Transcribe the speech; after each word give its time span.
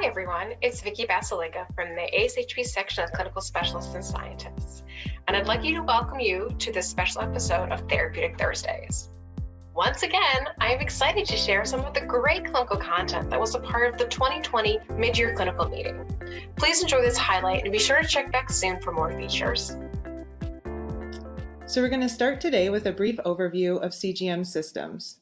Hi, 0.00 0.06
everyone. 0.06 0.52
It's 0.62 0.80
Vicki 0.80 1.06
Basalyga 1.06 1.66
from 1.74 1.96
the 1.96 2.08
ASHP 2.16 2.64
section 2.64 3.02
of 3.02 3.10
Clinical 3.10 3.42
Specialists 3.42 3.96
and 3.96 4.04
Scientists, 4.04 4.84
and 5.26 5.36
I'd 5.36 5.48
like 5.48 5.64
you 5.64 5.74
to 5.74 5.82
welcome 5.82 6.20
you 6.20 6.54
to 6.60 6.72
this 6.72 6.88
special 6.88 7.20
episode 7.20 7.72
of 7.72 7.80
Therapeutic 7.88 8.38
Thursdays. 8.38 9.10
Once 9.74 10.04
again, 10.04 10.46
I 10.60 10.72
am 10.72 10.78
excited 10.78 11.26
to 11.26 11.36
share 11.36 11.64
some 11.64 11.80
of 11.80 11.94
the 11.94 12.02
great 12.02 12.44
clinical 12.44 12.76
content 12.76 13.28
that 13.30 13.40
was 13.40 13.56
a 13.56 13.58
part 13.58 13.92
of 13.92 13.98
the 13.98 14.06
2020 14.06 14.78
mid-year 14.96 15.34
clinical 15.34 15.68
meeting. 15.68 16.06
Please 16.54 16.80
enjoy 16.80 17.02
this 17.02 17.18
highlight 17.18 17.64
and 17.64 17.72
be 17.72 17.80
sure 17.80 18.00
to 18.00 18.06
check 18.06 18.30
back 18.30 18.52
soon 18.52 18.80
for 18.80 18.92
more 18.92 19.10
features. 19.10 19.76
So 21.66 21.82
we're 21.82 21.88
going 21.88 22.02
to 22.02 22.08
start 22.08 22.40
today 22.40 22.70
with 22.70 22.86
a 22.86 22.92
brief 22.92 23.16
overview 23.26 23.82
of 23.82 23.90
CGM 23.90 24.46
systems. 24.46 25.18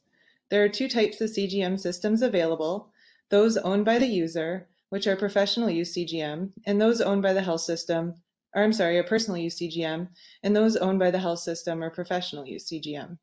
There 0.50 0.62
are 0.62 0.68
two 0.68 0.86
types 0.86 1.22
of 1.22 1.30
CGM 1.30 1.80
systems 1.80 2.20
available, 2.20 2.90
those 3.28 3.56
owned 3.56 3.84
by 3.84 3.98
the 3.98 4.06
user, 4.06 4.68
which 4.90 5.06
are 5.06 5.16
professional 5.16 5.68
use 5.68 5.94
CGM, 5.94 6.52
and 6.64 6.80
those 6.80 7.00
owned 7.00 7.22
by 7.22 7.32
the 7.32 7.42
health 7.42 7.62
system, 7.62 8.14
or 8.54 8.62
I'm 8.62 8.72
sorry, 8.72 8.98
a 8.98 9.04
personal 9.04 9.38
use 9.38 9.58
CGM, 9.58 10.08
and 10.42 10.54
those 10.54 10.76
owned 10.76 10.98
by 10.98 11.10
the 11.10 11.18
health 11.18 11.40
system 11.40 11.82
or 11.82 11.90
professional 11.90 12.46
use 12.46 12.70
CGM. 12.70 13.18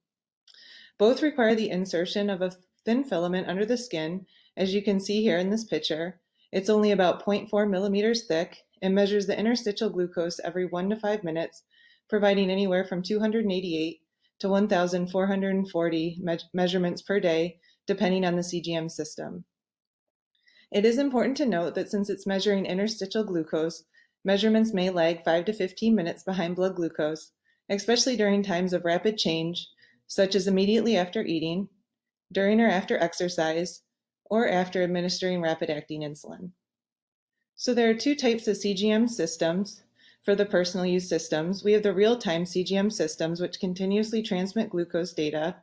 Both 0.97 1.21
require 1.21 1.55
the 1.55 1.69
insertion 1.69 2.29
of 2.29 2.41
a 2.41 2.51
thin 2.85 3.03
filament 3.03 3.47
under 3.47 3.65
the 3.65 3.77
skin, 3.77 4.25
as 4.57 4.73
you 4.73 4.81
can 4.81 4.99
see 4.99 5.21
here 5.21 5.37
in 5.37 5.49
this 5.49 5.63
picture. 5.63 6.19
It's 6.51 6.69
only 6.69 6.91
about 6.91 7.25
0.4 7.25 7.69
millimeters 7.69 8.25
thick 8.25 8.57
and 8.81 8.93
measures 8.93 9.25
the 9.25 9.39
interstitial 9.39 9.89
glucose 9.89 10.39
every 10.43 10.65
one 10.65 10.89
to 10.89 10.95
five 10.97 11.23
minutes, 11.23 11.63
providing 12.09 12.51
anywhere 12.51 12.83
from 12.83 13.01
288 13.01 14.01
to 14.39 14.49
1,440 14.49 16.19
me 16.21 16.37
measurements 16.53 17.01
per 17.01 17.19
day, 17.19 17.57
depending 17.87 18.25
on 18.25 18.35
the 18.35 18.41
CGM 18.41 18.91
system. 18.91 19.45
It 20.73 20.85
is 20.85 20.97
important 20.97 21.37
to 21.37 21.45
note 21.45 21.75
that 21.75 21.91
since 21.91 22.09
it's 22.09 22.25
measuring 22.25 22.65
interstitial 22.65 23.23
glucose, 23.23 23.83
measurements 24.25 24.73
may 24.73 24.89
lag 24.89 25.23
5 25.23 25.45
to 25.45 25.53
15 25.53 25.93
minutes 25.93 26.23
behind 26.23 26.55
blood 26.55 26.75
glucose, 26.75 27.31
especially 27.69 28.15
during 28.15 28.41
times 28.41 28.73
of 28.73 28.83
rapid 28.83 29.19
change, 29.19 29.67
such 30.07 30.33
as 30.33 30.47
immediately 30.47 30.97
after 30.97 31.21
eating, 31.23 31.69
during 32.31 32.59
or 32.59 32.67
after 32.67 32.97
exercise, 32.97 33.83
or 34.25 34.49
after 34.49 34.81
administering 34.81 35.41
rapid-acting 35.41 36.01
insulin. 36.01 36.49
So 37.53 37.75
there 37.75 37.91
are 37.91 37.93
two 37.93 38.15
types 38.15 38.47
of 38.47 38.57
CGM 38.57 39.07
systems. 39.07 39.83
For 40.23 40.33
the 40.33 40.45
personal 40.45 40.87
use 40.87 41.07
systems, 41.07 41.63
we 41.63 41.73
have 41.73 41.83
the 41.83 41.93
real-time 41.93 42.45
CGM 42.45 42.91
systems, 42.91 43.39
which 43.39 43.59
continuously 43.59 44.23
transmit 44.23 44.71
glucose 44.71 45.13
data, 45.13 45.57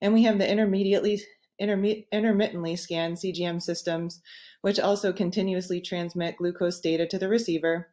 and 0.00 0.14
we 0.14 0.22
have 0.22 0.38
the 0.38 0.48
intermediately 0.48 1.20
intermittently 1.62 2.76
scan 2.76 3.14
CGM 3.14 3.62
systems, 3.62 4.20
which 4.60 4.80
also 4.80 5.12
continuously 5.12 5.80
transmit 5.80 6.36
glucose 6.36 6.80
data 6.80 7.06
to 7.06 7.18
the 7.18 7.28
receiver. 7.28 7.90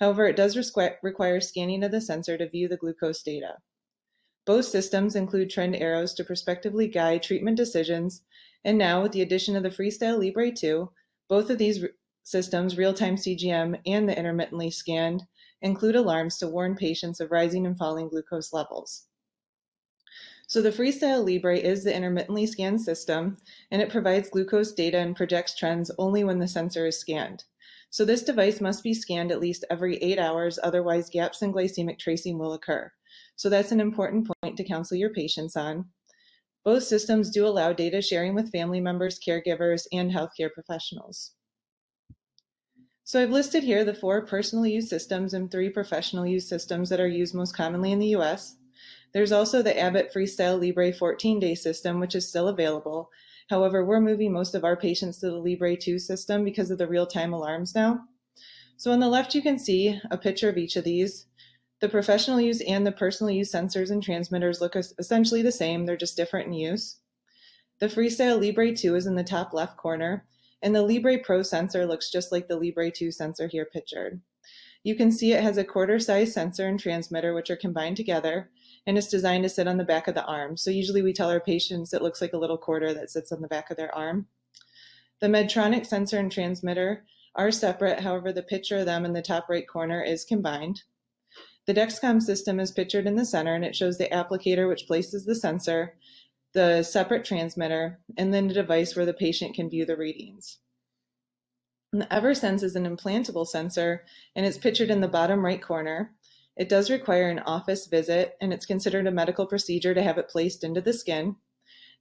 However, 0.00 0.26
it 0.26 0.36
does 0.36 0.56
require 1.02 1.40
scanning 1.40 1.84
of 1.84 1.92
the 1.92 2.00
sensor 2.00 2.36
to 2.36 2.48
view 2.48 2.68
the 2.68 2.76
glucose 2.76 3.22
data. 3.22 3.58
Both 4.44 4.64
systems 4.64 5.14
include 5.14 5.50
trend 5.50 5.76
arrows 5.76 6.14
to 6.14 6.24
prospectively 6.24 6.88
guide 6.88 7.22
treatment 7.22 7.56
decisions, 7.56 8.22
and 8.64 8.76
now 8.76 9.02
with 9.02 9.12
the 9.12 9.22
addition 9.22 9.54
of 9.54 9.62
the 9.62 9.70
Freestyle 9.70 10.18
Libre 10.18 10.50
2, 10.50 10.90
both 11.28 11.48
of 11.48 11.58
these 11.58 11.84
systems, 12.24 12.76
real-time 12.76 13.16
CGM 13.16 13.80
and 13.86 14.08
the 14.08 14.18
intermittently 14.18 14.70
scanned, 14.70 15.22
include 15.60 15.94
alarms 15.94 16.38
to 16.38 16.48
warn 16.48 16.74
patients 16.74 17.20
of 17.20 17.30
rising 17.30 17.66
and 17.66 17.78
falling 17.78 18.08
glucose 18.08 18.52
levels. 18.52 19.06
So 20.52 20.60
the 20.60 20.68
Freestyle 20.68 21.26
Libre 21.26 21.56
is 21.56 21.82
the 21.82 21.96
intermittently 21.96 22.44
scanned 22.44 22.82
system, 22.82 23.38
and 23.70 23.80
it 23.80 23.88
provides 23.88 24.28
glucose 24.28 24.70
data 24.70 24.98
and 24.98 25.16
projects 25.16 25.56
trends 25.56 25.90
only 25.96 26.24
when 26.24 26.40
the 26.40 26.46
sensor 26.46 26.84
is 26.84 27.00
scanned. 27.00 27.44
So 27.88 28.04
this 28.04 28.22
device 28.22 28.60
must 28.60 28.84
be 28.84 28.92
scanned 28.92 29.32
at 29.32 29.40
least 29.40 29.64
every 29.70 29.96
eight 30.02 30.18
hours, 30.18 30.58
otherwise 30.62 31.08
gaps 31.08 31.40
in 31.40 31.54
glycemic 31.54 31.98
tracing 31.98 32.38
will 32.38 32.52
occur. 32.52 32.92
So 33.34 33.48
that's 33.48 33.72
an 33.72 33.80
important 33.80 34.28
point 34.42 34.58
to 34.58 34.64
counsel 34.64 34.98
your 34.98 35.08
patients 35.14 35.56
on. 35.56 35.86
Both 36.66 36.82
systems 36.82 37.30
do 37.30 37.46
allow 37.46 37.72
data 37.72 38.02
sharing 38.02 38.34
with 38.34 38.52
family 38.52 38.82
members, 38.82 39.18
caregivers, 39.26 39.86
and 39.90 40.10
healthcare 40.10 40.52
professionals. 40.52 41.30
So 43.04 43.22
I've 43.22 43.30
listed 43.30 43.62
here 43.62 43.86
the 43.86 43.94
four 43.94 44.26
personal 44.26 44.66
use 44.66 44.90
systems 44.90 45.32
and 45.32 45.50
three 45.50 45.70
professional 45.70 46.26
use 46.26 46.46
systems 46.46 46.90
that 46.90 47.00
are 47.00 47.08
used 47.08 47.34
most 47.34 47.56
commonly 47.56 47.90
in 47.90 48.00
the 48.00 48.14
US. 48.16 48.56
There's 49.12 49.32
also 49.32 49.62
the 49.62 49.78
Abbott 49.78 50.12
Freestyle 50.12 50.58
Libre 50.58 50.92
14-day 50.92 51.54
system, 51.54 52.00
which 52.00 52.14
is 52.14 52.28
still 52.28 52.48
available. 52.48 53.10
However, 53.50 53.84
we're 53.84 54.00
moving 54.00 54.32
most 54.32 54.54
of 54.54 54.64
our 54.64 54.76
patients 54.76 55.18
to 55.18 55.26
the 55.26 55.38
Libre 55.38 55.76
2 55.76 55.98
system 55.98 56.44
because 56.44 56.70
of 56.70 56.78
the 56.78 56.86
real-time 56.86 57.32
alarms 57.32 57.74
now. 57.74 58.04
So 58.76 58.90
on 58.90 59.00
the 59.00 59.08
left, 59.08 59.34
you 59.34 59.42
can 59.42 59.58
see 59.58 60.00
a 60.10 60.16
picture 60.16 60.48
of 60.48 60.56
each 60.56 60.76
of 60.76 60.84
these. 60.84 61.26
The 61.80 61.88
professional 61.88 62.40
use 62.40 62.62
and 62.62 62.86
the 62.86 62.92
personal 62.92 63.30
use 63.30 63.52
sensors 63.52 63.90
and 63.90 64.02
transmitters 64.02 64.60
look 64.60 64.76
essentially 64.76 65.42
the 65.42 65.52
same, 65.52 65.84
they're 65.84 65.96
just 65.96 66.16
different 66.16 66.46
in 66.46 66.54
use. 66.54 67.00
The 67.80 67.88
Freestyle 67.88 68.40
Libre 68.40 68.74
2 68.74 68.94
is 68.94 69.06
in 69.06 69.16
the 69.16 69.24
top 69.24 69.52
left 69.52 69.76
corner, 69.76 70.24
and 70.62 70.74
the 70.74 70.82
Libre 70.82 71.18
Pro 71.18 71.42
sensor 71.42 71.84
looks 71.84 72.10
just 72.10 72.32
like 72.32 72.48
the 72.48 72.56
Libre 72.56 72.90
2 72.90 73.10
sensor 73.10 73.48
here 73.48 73.66
pictured. 73.70 74.20
You 74.84 74.96
can 74.96 75.12
see 75.12 75.32
it 75.32 75.42
has 75.42 75.58
a 75.58 75.64
quarter 75.64 75.98
size 76.00 76.34
sensor 76.34 76.66
and 76.66 76.78
transmitter 76.78 77.34
which 77.34 77.50
are 77.50 77.56
combined 77.56 77.96
together, 77.96 78.50
and 78.86 78.98
it's 78.98 79.08
designed 79.08 79.44
to 79.44 79.48
sit 79.48 79.68
on 79.68 79.76
the 79.76 79.84
back 79.84 80.08
of 80.08 80.14
the 80.14 80.24
arm. 80.24 80.56
So 80.56 80.70
usually 80.70 81.02
we 81.02 81.12
tell 81.12 81.30
our 81.30 81.40
patients 81.40 81.92
it 81.92 82.02
looks 82.02 82.20
like 82.20 82.32
a 82.32 82.38
little 82.38 82.58
quarter 82.58 82.92
that 82.94 83.10
sits 83.10 83.30
on 83.30 83.40
the 83.40 83.48
back 83.48 83.70
of 83.70 83.76
their 83.76 83.94
arm. 83.94 84.26
The 85.20 85.28
Medtronic 85.28 85.86
sensor 85.86 86.18
and 86.18 86.32
transmitter 86.32 87.04
are 87.36 87.52
separate, 87.52 88.00
however, 88.00 88.32
the 88.32 88.42
picture 88.42 88.78
of 88.78 88.86
them 88.86 89.04
in 89.04 89.12
the 89.12 89.22
top 89.22 89.48
right 89.48 89.66
corner 89.68 90.02
is 90.02 90.24
combined. 90.24 90.82
The 91.66 91.74
Dexcom 91.74 92.20
system 92.20 92.58
is 92.58 92.72
pictured 92.72 93.06
in 93.06 93.14
the 93.14 93.24
center 93.24 93.54
and 93.54 93.64
it 93.64 93.76
shows 93.76 93.98
the 93.98 94.08
applicator 94.08 94.68
which 94.68 94.88
places 94.88 95.24
the 95.24 95.36
sensor, 95.36 95.94
the 96.54 96.82
separate 96.82 97.24
transmitter, 97.24 98.00
and 98.18 98.34
then 98.34 98.48
the 98.48 98.54
device 98.54 98.96
where 98.96 99.06
the 99.06 99.14
patient 99.14 99.54
can 99.54 99.70
view 99.70 99.86
the 99.86 99.96
readings. 99.96 100.58
The 101.92 102.06
Eversense 102.06 102.62
is 102.62 102.74
an 102.74 102.86
implantable 102.86 103.46
sensor 103.46 104.04
and 104.34 104.46
it's 104.46 104.56
pictured 104.56 104.90
in 104.90 105.02
the 105.02 105.08
bottom 105.08 105.44
right 105.44 105.60
corner. 105.60 106.12
It 106.56 106.70
does 106.70 106.90
require 106.90 107.28
an 107.28 107.38
office 107.40 107.86
visit, 107.86 108.36
and 108.40 108.52
it's 108.52 108.66
considered 108.66 109.06
a 109.06 109.10
medical 109.10 109.46
procedure 109.46 109.94
to 109.94 110.02
have 110.02 110.18
it 110.18 110.28
placed 110.28 110.64
into 110.64 110.80
the 110.80 110.92
skin. 110.92 111.36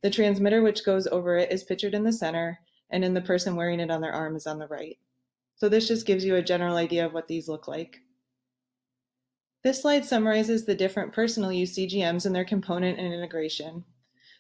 The 0.01 0.09
transmitter 0.09 0.61
which 0.61 0.85
goes 0.85 1.07
over 1.07 1.37
it 1.37 1.51
is 1.51 1.63
pictured 1.63 1.93
in 1.93 2.03
the 2.03 2.11
center, 2.11 2.59
and 2.89 3.05
in 3.05 3.13
the 3.13 3.21
person 3.21 3.55
wearing 3.55 3.79
it 3.79 3.91
on 3.91 4.01
their 4.01 4.11
arm 4.11 4.35
is 4.35 4.47
on 4.47 4.59
the 4.59 4.67
right. 4.67 4.97
So 5.55 5.69
this 5.69 5.87
just 5.87 6.05
gives 6.05 6.25
you 6.25 6.35
a 6.35 6.41
general 6.41 6.75
idea 6.75 7.05
of 7.05 7.13
what 7.13 7.27
these 7.27 7.47
look 7.47 7.67
like. 7.67 7.99
This 9.63 9.81
slide 9.81 10.05
summarizes 10.05 10.65
the 10.65 10.75
different 10.75 11.13
personal 11.13 11.51
use 11.51 11.77
CGMs 11.77 12.25
and 12.25 12.35
their 12.35 12.45
component 12.45 12.97
and 12.99 13.13
integration. 13.13 13.85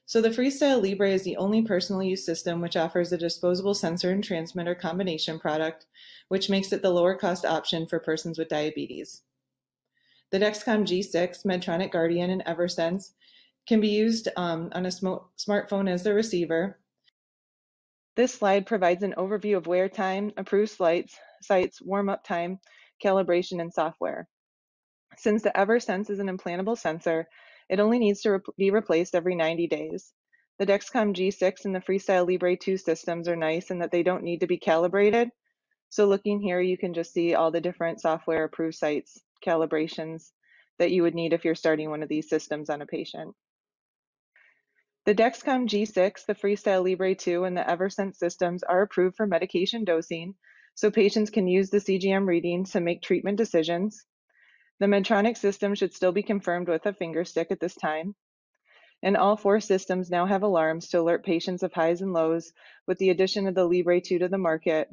So 0.05 0.21
the 0.21 0.29
Freestyle 0.29 0.81
Libre 0.81 1.11
is 1.11 1.23
the 1.23 1.37
only 1.37 1.61
personal 1.61 2.03
use 2.03 2.25
system 2.25 2.61
which 2.61 2.75
offers 2.75 3.11
a 3.11 3.17
disposable 3.17 3.73
sensor 3.73 4.11
and 4.11 4.23
transmitter 4.23 4.75
combination 4.75 5.39
product, 5.39 5.85
which 6.27 6.49
makes 6.49 6.73
it 6.73 6.81
the 6.81 6.89
lower 6.89 7.15
cost 7.15 7.45
option 7.45 7.87
for 7.87 7.99
persons 7.99 8.37
with 8.37 8.49
diabetes. 8.49 9.21
The 10.31 10.39
Dexcom 10.39 10.85
G6, 10.85 11.45
Medtronic 11.45 11.91
Guardian, 11.91 12.29
and 12.29 12.43
Eversense 12.45 13.11
can 13.67 13.79
be 13.79 13.89
used 13.89 14.27
um, 14.37 14.69
on 14.73 14.85
a 14.85 14.91
sm 14.91 15.07
smartphone 15.37 15.89
as 15.89 16.03
the 16.03 16.13
receiver. 16.13 16.79
This 18.15 18.33
slide 18.33 18.65
provides 18.65 19.03
an 19.03 19.15
overview 19.17 19.57
of 19.57 19.67
wear 19.67 19.87
time, 19.87 20.31
approved 20.37 20.71
sites, 20.71 21.17
sites 21.41 21.81
warm-up 21.81 22.23
time, 22.23 22.59
calibration, 23.03 23.61
and 23.61 23.73
software. 23.73 24.27
Since 25.17 25.43
the 25.43 25.51
Eversense 25.51 26.09
is 26.09 26.19
an 26.19 26.27
implantable 26.27 26.77
sensor, 26.77 27.27
it 27.71 27.79
only 27.79 27.99
needs 27.99 28.21
to 28.21 28.41
be 28.57 28.69
replaced 28.69 29.15
every 29.15 29.33
90 29.33 29.67
days. 29.67 30.11
The 30.59 30.65
Dexcom 30.65 31.15
G6 31.15 31.65
and 31.65 31.73
the 31.73 31.79
Freestyle 31.79 32.27
Libre 32.27 32.57
2 32.57 32.75
systems 32.75 33.29
are 33.29 33.37
nice 33.37 33.71
in 33.71 33.79
that 33.79 33.91
they 33.91 34.03
don't 34.03 34.23
need 34.23 34.41
to 34.41 34.47
be 34.47 34.57
calibrated. 34.57 35.29
So 35.89 36.05
looking 36.05 36.41
here, 36.41 36.59
you 36.59 36.77
can 36.77 36.93
just 36.93 37.13
see 37.13 37.33
all 37.33 37.49
the 37.49 37.61
different 37.61 38.01
software 38.01 38.43
approved 38.43 38.75
sites 38.75 39.17
calibrations 39.45 40.31
that 40.79 40.91
you 40.91 41.01
would 41.03 41.15
need 41.15 41.31
if 41.31 41.45
you're 41.45 41.55
starting 41.55 41.89
one 41.89 42.03
of 42.03 42.09
these 42.09 42.29
systems 42.29 42.69
on 42.69 42.81
a 42.81 42.85
patient. 42.85 43.33
The 45.05 45.15
Dexcom 45.15 45.67
G6, 45.67 46.25
the 46.25 46.35
Freestyle 46.35 46.83
Libre 46.83 47.15
2, 47.15 47.45
and 47.45 47.55
the 47.55 47.61
Eversense 47.61 48.17
systems 48.17 48.63
are 48.63 48.81
approved 48.81 49.15
for 49.15 49.25
medication 49.25 49.85
dosing, 49.85 50.35
so 50.75 50.91
patients 50.91 51.29
can 51.29 51.47
use 51.47 51.69
the 51.69 51.79
CGM 51.79 52.27
readings 52.27 52.71
to 52.71 52.81
make 52.81 53.01
treatment 53.01 53.37
decisions. 53.37 54.05
The 54.81 54.87
Medtronic 54.87 55.37
system 55.37 55.73
should 55.73 55.93
still 55.93 56.11
be 56.11 56.23
confirmed 56.23 56.67
with 56.67 56.85
a 56.85 56.93
finger 56.93 57.23
stick 57.23 57.51
at 57.51 57.61
this 57.61 57.75
time. 57.75 58.13
And 59.01 59.15
all 59.15 59.37
four 59.37 59.61
systems 59.61 60.09
now 60.09 60.25
have 60.25 60.43
alarms 60.43 60.89
to 60.89 60.99
alert 60.99 61.23
patients 61.23 61.63
of 61.63 61.71
highs 61.71 62.01
and 62.01 62.11
lows 62.11 62.51
with 62.85 62.97
the 62.97 63.11
addition 63.11 63.47
of 63.47 63.55
the 63.55 63.65
Libre 63.65 64.01
2 64.01 64.19
to 64.19 64.27
the 64.27 64.37
market, 64.37 64.89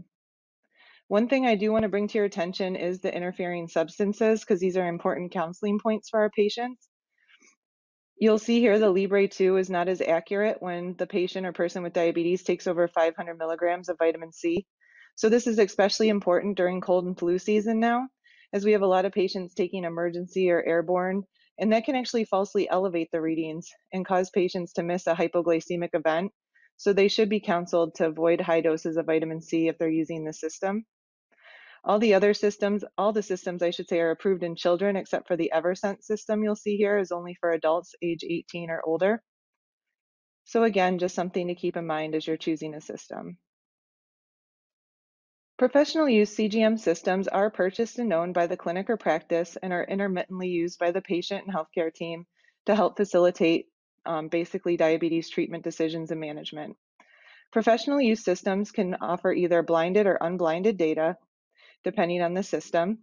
one 1.08 1.26
thing 1.26 1.46
I 1.46 1.55
do 1.55 1.73
want 1.73 1.85
to 1.85 1.88
bring 1.88 2.06
to 2.08 2.19
your 2.19 2.26
attention 2.26 2.76
is 2.76 3.00
the 3.00 3.14
interfering 3.14 3.69
substances 3.69 4.40
because 4.40 4.61
these 4.61 4.76
are 4.76 4.87
important 4.87 5.32
counseling 5.32 5.79
points 5.79 6.11
for 6.11 6.20
our 6.20 6.29
patients. 6.29 6.87
You'll 8.20 8.38
see 8.38 8.61
here 8.61 8.79
the 8.79 8.91
Libre 8.91 9.26
2 9.26 9.56
is 9.56 9.70
not 9.70 9.88
as 9.88 10.02
accurate 10.02 10.61
when 10.61 10.96
the 10.99 11.06
patient 11.06 11.46
or 11.46 11.52
person 11.52 11.82
with 11.82 11.94
diabetes 11.94 12.43
takes 12.43 12.67
over 12.67 12.88
500 12.88 13.38
milligrams 13.38 13.88
of 13.88 13.96
vitamin 13.96 14.32
C. 14.32 14.67
So 15.14 15.31
this 15.31 15.46
is 15.46 15.58
especially 15.58 16.11
important 16.11 16.58
during 16.58 16.82
cold 16.82 17.06
and 17.06 17.19
flu 17.19 17.38
season 17.38 17.81
now, 17.81 18.08
as 18.52 18.64
we 18.64 18.72
have 18.72 18.82
a 18.82 18.86
lot 18.86 19.04
of 19.04 19.12
patients 19.12 19.54
taking 19.54 19.84
Emergen-C 19.84 20.50
or 20.50 20.62
airborne, 20.62 21.24
and 21.58 21.72
that 21.72 21.84
can 21.84 21.96
actually 21.96 22.24
falsely 22.24 22.68
elevate 22.68 23.10
the 23.10 23.20
readings 23.20 23.68
and 23.92 24.06
cause 24.06 24.30
patients 24.30 24.72
to 24.74 24.82
miss 24.82 25.06
a 25.06 25.14
hypoglycemic 25.14 25.90
event. 25.92 26.32
So 26.76 26.92
they 26.92 27.08
should 27.08 27.28
be 27.28 27.40
counseled 27.40 27.96
to 27.96 28.06
avoid 28.06 28.40
high 28.40 28.60
doses 28.60 28.96
of 28.96 29.06
vitamin 29.06 29.42
C 29.42 29.68
if 29.68 29.78
they're 29.78 29.88
using 29.88 30.24
the 30.24 30.32
system. 30.32 30.86
All 31.84 31.98
the 31.98 32.14
other 32.14 32.34
systems, 32.34 32.84
all 32.96 33.12
the 33.12 33.22
systems 33.22 33.62
I 33.62 33.70
should 33.70 33.88
say 33.88 34.00
are 34.00 34.10
approved 34.10 34.42
in 34.42 34.56
children 34.56 34.96
except 34.96 35.26
for 35.26 35.36
the 35.36 35.50
Eversense 35.54 36.02
system 36.02 36.42
you'll 36.42 36.56
see 36.56 36.76
here 36.76 36.98
is 36.98 37.12
only 37.12 37.34
for 37.40 37.50
adults 37.50 37.94
age 38.02 38.24
18 38.28 38.70
or 38.70 38.80
older. 38.84 39.22
So 40.44 40.64
again, 40.64 40.98
just 40.98 41.14
something 41.14 41.48
to 41.48 41.54
keep 41.54 41.76
in 41.76 41.86
mind 41.86 42.14
as 42.14 42.26
you're 42.26 42.36
choosing 42.36 42.74
a 42.74 42.80
system. 42.80 43.38
Professional 45.58 46.08
use 46.08 46.37
CGM 46.37 46.78
systems 46.78 47.26
are 47.26 47.50
purchased 47.50 47.99
and 47.99 48.12
owned 48.12 48.32
by 48.32 48.46
the 48.46 48.56
clinic 48.56 48.88
or 48.88 48.96
practice 48.96 49.56
and 49.60 49.72
are 49.72 49.82
intermittently 49.82 50.46
used 50.46 50.78
by 50.78 50.93
the 50.93 51.02
patient 51.02 51.44
and 51.44 51.52
healthcare 51.52 51.93
team 51.93 52.26
to 52.66 52.76
help 52.76 52.96
facilitate 52.96 53.66
um, 54.06 54.28
basically 54.28 54.76
diabetes 54.76 55.28
treatment 55.28 55.64
decisions 55.64 56.12
and 56.12 56.20
management. 56.20 56.76
Professional 57.50 58.00
use 58.00 58.22
systems 58.22 58.70
can 58.70 58.94
offer 59.00 59.32
either 59.32 59.64
blinded 59.64 60.06
or 60.06 60.16
unblinded 60.20 60.76
data, 60.76 61.16
depending 61.82 62.22
on 62.22 62.34
the 62.34 62.44
system. 62.44 63.02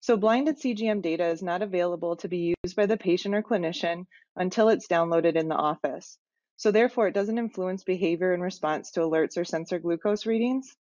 So 0.00 0.16
blinded 0.16 0.58
CGM 0.58 1.02
data 1.02 1.26
is 1.28 1.40
not 1.40 1.62
available 1.62 2.16
to 2.16 2.26
be 2.26 2.56
used 2.64 2.74
by 2.74 2.86
the 2.86 2.96
patient 2.96 3.32
or 3.32 3.44
clinician 3.44 4.06
until 4.34 4.70
it's 4.70 4.88
downloaded 4.88 5.36
in 5.36 5.46
the 5.46 5.54
office. 5.54 6.18
So 6.56 6.72
therefore, 6.72 7.06
it 7.06 7.14
doesn't 7.14 7.38
influence 7.38 7.84
behavior 7.84 8.34
in 8.34 8.40
response 8.40 8.90
to 8.92 9.00
alerts 9.02 9.36
or 9.36 9.44
sensor 9.44 9.78
glucose 9.78 10.26
readings. 10.26 10.76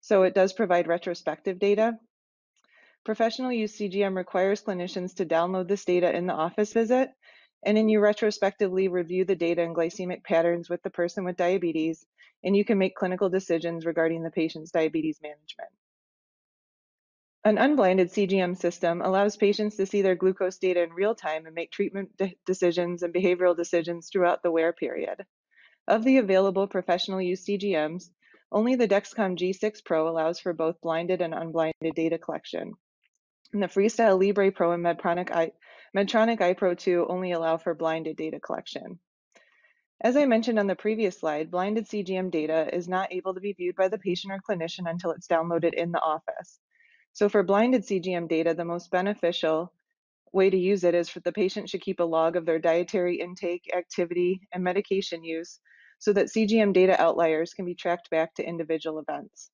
So 0.00 0.22
it 0.22 0.34
does 0.34 0.52
provide 0.52 0.86
retrospective 0.86 1.58
data. 1.58 1.98
Professional 3.04 3.52
use 3.52 3.76
CGM 3.76 4.16
requires 4.16 4.62
clinicians 4.62 5.16
to 5.16 5.26
download 5.26 5.68
this 5.68 5.84
data 5.84 6.14
in 6.14 6.26
the 6.26 6.34
office 6.34 6.72
visit, 6.72 7.10
and 7.64 7.76
then 7.76 7.88
you 7.88 8.00
retrospectively 8.00 8.88
review 8.88 9.24
the 9.24 9.36
data 9.36 9.62
and 9.62 9.74
glycemic 9.74 10.22
patterns 10.22 10.68
with 10.68 10.82
the 10.82 10.90
person 10.90 11.24
with 11.24 11.36
diabetes, 11.36 12.04
and 12.44 12.56
you 12.56 12.64
can 12.64 12.78
make 12.78 12.94
clinical 12.94 13.28
decisions 13.28 13.86
regarding 13.86 14.22
the 14.22 14.30
patient's 14.30 14.70
diabetes 14.70 15.18
management. 15.22 15.70
An 17.44 17.56
unblinded 17.56 18.08
CGM 18.08 18.56
system 18.56 19.00
allows 19.00 19.36
patients 19.36 19.76
to 19.76 19.86
see 19.86 20.02
their 20.02 20.16
glucose 20.16 20.58
data 20.58 20.82
in 20.82 20.92
real 20.92 21.14
time 21.14 21.46
and 21.46 21.54
make 21.54 21.70
treatment 21.70 22.16
de 22.16 22.36
decisions 22.44 23.02
and 23.02 23.14
behavioral 23.14 23.56
decisions 23.56 24.08
throughout 24.08 24.42
the 24.42 24.50
wear 24.50 24.72
period. 24.72 25.24
Of 25.86 26.04
the 26.04 26.18
available 26.18 26.66
professional 26.66 27.22
use 27.22 27.44
CGMs, 27.46 28.10
only 28.50 28.76
the 28.76 28.88
Dexcom 28.88 29.36
G6 29.36 29.84
Pro 29.84 30.08
allows 30.08 30.40
for 30.40 30.52
both 30.52 30.80
blinded 30.80 31.20
and 31.20 31.34
unblinded 31.34 31.94
data 31.94 32.18
collection. 32.18 32.72
And 33.52 33.62
the 33.62 33.66
Freestyle 33.66 34.20
Libre 34.20 34.52
Pro 34.52 34.72
and 34.72 34.84
Medtronic, 34.84 35.30
I, 35.30 35.52
Medtronic 35.96 36.38
iPro 36.40 36.76
2 36.76 37.06
only 37.08 37.32
allow 37.32 37.56
for 37.56 37.74
blinded 37.74 38.16
data 38.16 38.40
collection. 38.40 38.98
As 40.00 40.16
I 40.16 40.26
mentioned 40.26 40.58
on 40.58 40.66
the 40.66 40.76
previous 40.76 41.18
slide, 41.18 41.50
blinded 41.50 41.86
CGM 41.86 42.30
data 42.30 42.72
is 42.72 42.88
not 42.88 43.12
able 43.12 43.34
to 43.34 43.40
be 43.40 43.52
viewed 43.52 43.74
by 43.74 43.88
the 43.88 43.98
patient 43.98 44.32
or 44.32 44.40
clinician 44.48 44.88
until 44.88 45.10
it's 45.10 45.26
downloaded 45.26 45.74
in 45.74 45.90
the 45.90 46.00
office. 46.00 46.60
So 47.14 47.28
for 47.28 47.42
blinded 47.42 47.82
CGM 47.82 48.28
data, 48.28 48.54
the 48.54 48.64
most 48.64 48.90
beneficial 48.90 49.72
way 50.32 50.50
to 50.50 50.56
use 50.56 50.84
it 50.84 50.94
is 50.94 51.08
for 51.08 51.20
the 51.20 51.32
patient 51.32 51.68
should 51.68 51.80
keep 51.80 52.00
a 52.00 52.04
log 52.04 52.36
of 52.36 52.46
their 52.46 52.58
dietary 52.58 53.16
intake, 53.16 53.70
activity, 53.74 54.46
and 54.52 54.62
medication 54.62 55.24
use 55.24 55.58
so 55.98 56.12
that 56.12 56.26
CGM 56.26 56.72
data 56.72 57.00
outliers 57.00 57.54
can 57.54 57.64
be 57.64 57.74
tracked 57.74 58.10
back 58.10 58.34
to 58.34 58.46
individual 58.46 58.98
events. 58.98 59.50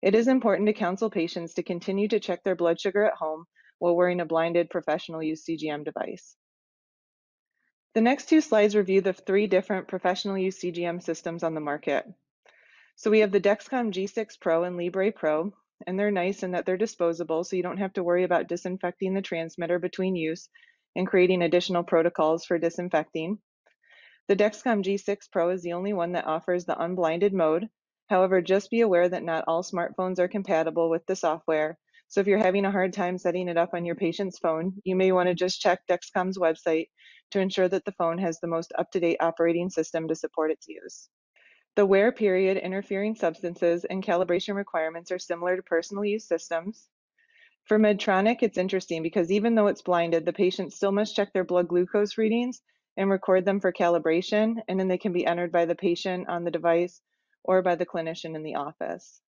It 0.00 0.14
is 0.14 0.28
important 0.28 0.66
to 0.68 0.72
counsel 0.72 1.10
patients 1.10 1.54
to 1.54 1.62
continue 1.62 2.08
to 2.08 2.20
check 2.20 2.44
their 2.44 2.54
blood 2.54 2.80
sugar 2.80 3.04
at 3.04 3.14
home 3.14 3.44
while 3.78 3.96
wearing 3.96 4.20
a 4.20 4.26
blinded 4.26 4.70
professional 4.70 5.22
use 5.22 5.44
CGM 5.44 5.84
device. 5.84 6.36
The 7.94 8.00
next 8.00 8.28
two 8.28 8.40
slides 8.40 8.76
review 8.76 9.00
the 9.00 9.12
three 9.12 9.46
different 9.46 9.88
professional 9.88 10.38
use 10.38 10.60
CGM 10.60 11.02
systems 11.02 11.42
on 11.42 11.54
the 11.54 11.60
market. 11.60 12.04
So 12.96 13.10
we 13.10 13.20
have 13.20 13.32
the 13.32 13.40
Dexcom 13.40 13.92
G6 13.92 14.40
Pro 14.40 14.64
and 14.64 14.76
Libre 14.76 15.12
Pro, 15.12 15.52
and 15.86 15.98
they're 15.98 16.10
nice 16.10 16.42
in 16.42 16.52
that 16.52 16.66
they're 16.66 16.76
disposable, 16.76 17.44
so 17.44 17.56
you 17.56 17.62
don't 17.62 17.78
have 17.78 17.92
to 17.94 18.02
worry 18.02 18.24
about 18.24 18.48
disinfecting 18.48 19.14
the 19.14 19.22
transmitter 19.22 19.78
between 19.78 20.16
use 20.16 20.48
and 20.96 21.06
creating 21.06 21.42
additional 21.42 21.82
protocols 21.82 22.44
for 22.44 22.58
disinfecting. 22.58 23.38
The 24.28 24.36
Dexcom 24.36 24.84
G6 24.84 25.30
Pro 25.32 25.48
is 25.48 25.62
the 25.62 25.72
only 25.72 25.94
one 25.94 26.12
that 26.12 26.26
offers 26.26 26.66
the 26.66 26.78
unblinded 26.78 27.32
mode. 27.32 27.70
However, 28.08 28.42
just 28.42 28.70
be 28.70 28.82
aware 28.82 29.08
that 29.08 29.22
not 29.22 29.44
all 29.48 29.62
smartphones 29.62 30.18
are 30.18 30.28
compatible 30.28 30.90
with 30.90 31.06
the 31.06 31.16
software. 31.16 31.78
So 32.08 32.20
if 32.20 32.26
you're 32.26 32.36
having 32.36 32.66
a 32.66 32.70
hard 32.70 32.92
time 32.92 33.16
setting 33.16 33.48
it 33.48 33.56
up 33.56 33.70
on 33.72 33.86
your 33.86 33.94
patient's 33.94 34.38
phone, 34.38 34.82
you 34.84 34.96
may 34.96 35.12
want 35.12 35.30
to 35.30 35.34
just 35.34 35.62
check 35.62 35.80
Dexcom's 35.86 36.36
website 36.36 36.88
to 37.30 37.40
ensure 37.40 37.70
that 37.70 37.86
the 37.86 37.92
phone 37.92 38.18
has 38.18 38.38
the 38.38 38.48
most 38.48 38.70
up-to-date 38.78 39.16
operating 39.20 39.70
system 39.70 40.06
to 40.08 40.14
support 40.14 40.50
its 40.50 40.68
use. 40.68 41.08
The 41.76 41.86
wear 41.86 42.12
period, 42.12 42.58
interfering 42.58 43.14
substances, 43.14 43.86
and 43.86 44.04
calibration 44.04 44.56
requirements 44.56 45.10
are 45.10 45.18
similar 45.18 45.56
to 45.56 45.62
personal 45.62 46.04
use 46.04 46.28
systems. 46.28 46.86
For 47.64 47.78
Medtronic, 47.78 48.42
it's 48.42 48.58
interesting 48.58 49.02
because 49.02 49.32
even 49.32 49.54
though 49.54 49.68
it's 49.68 49.80
blinded, 49.80 50.26
the 50.26 50.34
patient 50.34 50.74
still 50.74 50.92
must 50.92 51.16
check 51.16 51.32
their 51.32 51.44
blood 51.44 51.68
glucose 51.68 52.18
readings 52.18 52.60
and 52.98 53.08
record 53.08 53.46
them 53.46 53.60
for 53.60 53.72
calibration, 53.72 54.56
and 54.68 54.78
then 54.78 54.88
they 54.88 54.98
can 54.98 55.12
be 55.12 55.24
entered 55.24 55.52
by 55.52 55.64
the 55.64 55.76
patient 55.76 56.28
on 56.28 56.44
the 56.44 56.50
device 56.50 57.00
or 57.44 57.62
by 57.62 57.76
the 57.76 57.86
clinician 57.86 58.34
in 58.34 58.42
the 58.42 58.56
office. 58.56 59.22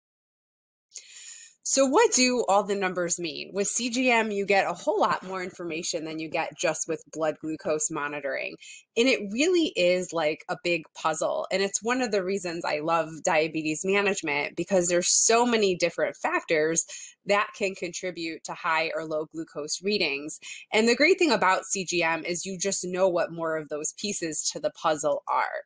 So, 1.68 1.84
what 1.84 2.12
do 2.12 2.44
all 2.48 2.62
the 2.62 2.76
numbers 2.76 3.18
mean? 3.18 3.50
With 3.52 3.66
CGM, 3.66 4.32
you 4.32 4.46
get 4.46 4.70
a 4.70 4.72
whole 4.72 5.00
lot 5.00 5.24
more 5.24 5.42
information 5.42 6.04
than 6.04 6.20
you 6.20 6.28
get 6.28 6.56
just 6.56 6.86
with 6.86 7.02
blood 7.12 7.38
glucose 7.40 7.90
monitoring. 7.90 8.54
And 8.96 9.08
it 9.08 9.32
really 9.32 9.72
is 9.74 10.12
like 10.12 10.44
a 10.48 10.56
big 10.62 10.84
puzzle. 10.94 11.48
And 11.50 11.64
it's 11.64 11.82
one 11.82 12.02
of 12.02 12.12
the 12.12 12.22
reasons 12.22 12.64
I 12.64 12.78
love 12.78 13.08
diabetes 13.24 13.80
management 13.84 14.54
because 14.54 14.86
there's 14.86 15.12
so 15.12 15.44
many 15.44 15.74
different 15.74 16.14
factors 16.14 16.86
that 17.26 17.48
can 17.58 17.74
contribute 17.74 18.44
to 18.44 18.52
high 18.52 18.92
or 18.94 19.04
low 19.04 19.24
glucose 19.24 19.82
readings. 19.82 20.38
And 20.72 20.88
the 20.88 20.94
great 20.94 21.18
thing 21.18 21.32
about 21.32 21.64
CGM 21.64 22.24
is 22.24 22.46
you 22.46 22.56
just 22.56 22.84
know 22.84 23.08
what 23.08 23.32
more 23.32 23.56
of 23.56 23.70
those 23.70 23.92
pieces 23.98 24.48
to 24.52 24.60
the 24.60 24.70
puzzle 24.70 25.24
are. 25.26 25.64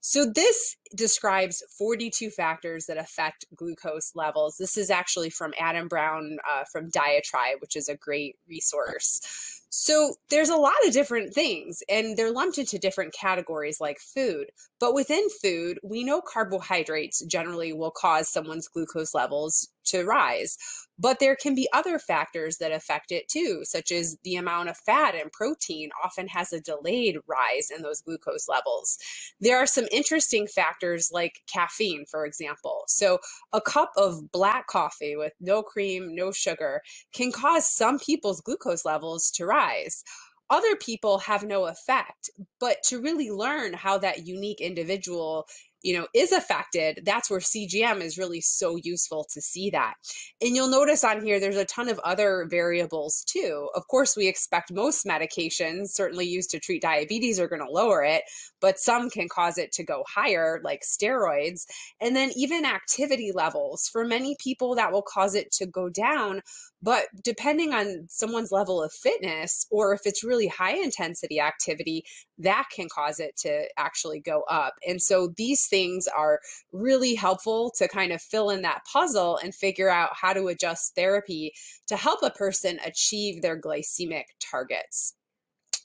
So, 0.00 0.24
this 0.24 0.76
describes 0.94 1.62
42 1.76 2.30
factors 2.30 2.86
that 2.86 2.98
affect 2.98 3.44
glucose 3.54 4.12
levels. 4.14 4.56
This 4.56 4.76
is 4.76 4.90
actually 4.90 5.30
from 5.30 5.52
Adam 5.58 5.88
Brown 5.88 6.38
uh, 6.48 6.64
from 6.72 6.88
Diatribe, 6.90 7.60
which 7.60 7.76
is 7.76 7.88
a 7.88 7.96
great 7.96 8.36
resource. 8.48 9.64
So, 9.70 10.14
there's 10.30 10.48
a 10.48 10.56
lot 10.56 10.74
of 10.86 10.92
different 10.92 11.34
things, 11.34 11.82
and 11.88 12.16
they're 12.16 12.32
lumped 12.32 12.58
into 12.58 12.78
different 12.78 13.12
categories 13.12 13.80
like 13.80 13.98
food. 13.98 14.50
But 14.80 14.94
within 14.94 15.28
food, 15.42 15.78
we 15.82 16.04
know 16.04 16.20
carbohydrates 16.20 17.24
generally 17.26 17.72
will 17.72 17.90
cause 17.90 18.28
someone's 18.28 18.68
glucose 18.68 19.14
levels 19.14 19.68
to 19.86 20.04
rise. 20.04 20.58
But 20.98 21.20
there 21.20 21.36
can 21.36 21.54
be 21.54 21.68
other 21.72 21.98
factors 21.98 22.58
that 22.58 22.72
affect 22.72 23.12
it 23.12 23.28
too, 23.28 23.62
such 23.64 23.92
as 23.92 24.16
the 24.24 24.36
amount 24.36 24.68
of 24.68 24.76
fat 24.76 25.14
and 25.14 25.32
protein 25.32 25.90
often 26.02 26.28
has 26.28 26.52
a 26.52 26.60
delayed 26.60 27.18
rise 27.26 27.70
in 27.74 27.82
those 27.82 28.02
glucose 28.02 28.48
levels. 28.48 28.98
There 29.40 29.58
are 29.58 29.66
some 29.66 29.86
interesting 29.92 30.46
factors 30.46 31.10
like 31.12 31.42
caffeine, 31.52 32.04
for 32.10 32.26
example. 32.26 32.84
So, 32.88 33.18
a 33.52 33.60
cup 33.60 33.92
of 33.96 34.32
black 34.32 34.66
coffee 34.66 35.16
with 35.16 35.32
no 35.40 35.62
cream, 35.62 36.14
no 36.14 36.32
sugar 36.32 36.82
can 37.12 37.32
cause 37.32 37.66
some 37.66 37.98
people's 37.98 38.40
glucose 38.40 38.84
levels 38.84 39.30
to 39.32 39.46
rise 39.46 40.04
other 40.50 40.76
people 40.76 41.18
have 41.18 41.44
no 41.44 41.66
effect 41.66 42.30
but 42.58 42.82
to 42.82 43.00
really 43.00 43.30
learn 43.30 43.72
how 43.74 43.98
that 43.98 44.26
unique 44.26 44.60
individual 44.60 45.46
you 45.82 45.96
know 45.96 46.06
is 46.14 46.32
affected 46.32 47.00
that's 47.04 47.30
where 47.30 47.40
cgm 47.40 48.00
is 48.00 48.18
really 48.18 48.40
so 48.40 48.76
useful 48.76 49.26
to 49.32 49.40
see 49.40 49.70
that. 49.70 49.94
And 50.40 50.54
you'll 50.54 50.68
notice 50.70 51.04
on 51.04 51.24
here 51.24 51.40
there's 51.40 51.56
a 51.56 51.64
ton 51.64 51.88
of 51.88 51.98
other 52.00 52.46
variables 52.50 53.24
too. 53.24 53.68
Of 53.74 53.86
course 53.88 54.16
we 54.16 54.28
expect 54.28 54.72
most 54.72 55.06
medications 55.06 55.88
certainly 55.88 56.26
used 56.26 56.50
to 56.50 56.60
treat 56.60 56.82
diabetes 56.82 57.40
are 57.40 57.48
going 57.48 57.64
to 57.64 57.70
lower 57.70 58.02
it 58.02 58.22
but 58.60 58.78
some 58.78 59.10
can 59.10 59.28
cause 59.28 59.58
it 59.58 59.72
to 59.72 59.84
go 59.84 60.04
higher 60.08 60.60
like 60.64 60.82
steroids. 60.82 61.66
And 62.00 62.16
then 62.16 62.30
even 62.36 62.64
activity 62.64 63.30
levels. 63.32 63.88
For 63.88 64.04
many 64.04 64.36
people 64.38 64.74
that 64.76 64.92
will 64.92 65.02
cause 65.02 65.34
it 65.34 65.52
to 65.52 65.66
go 65.66 65.88
down 65.88 66.42
but 66.80 67.06
depending 67.24 67.72
on 67.72 68.06
someone's 68.08 68.52
level 68.52 68.82
of 68.82 68.92
fitness 68.92 69.66
or 69.70 69.94
if 69.94 70.02
it's 70.04 70.22
really 70.22 70.46
high 70.46 70.76
intensity 70.76 71.40
activity 71.40 72.04
that 72.38 72.66
can 72.74 72.88
cause 72.88 73.18
it 73.18 73.36
to 73.36 73.66
actually 73.76 74.20
go 74.20 74.42
up. 74.48 74.74
And 74.86 75.02
so 75.02 75.32
these 75.36 75.66
things 75.68 76.06
are 76.08 76.40
really 76.72 77.14
helpful 77.14 77.72
to 77.76 77.88
kind 77.88 78.12
of 78.12 78.20
fill 78.20 78.50
in 78.50 78.62
that 78.62 78.82
puzzle 78.90 79.38
and 79.38 79.54
figure 79.54 79.90
out 79.90 80.10
how 80.14 80.32
to 80.32 80.48
adjust 80.48 80.94
therapy 80.94 81.52
to 81.86 81.96
help 81.96 82.20
a 82.22 82.30
person 82.30 82.78
achieve 82.84 83.42
their 83.42 83.60
glycemic 83.60 84.24
targets. 84.40 85.14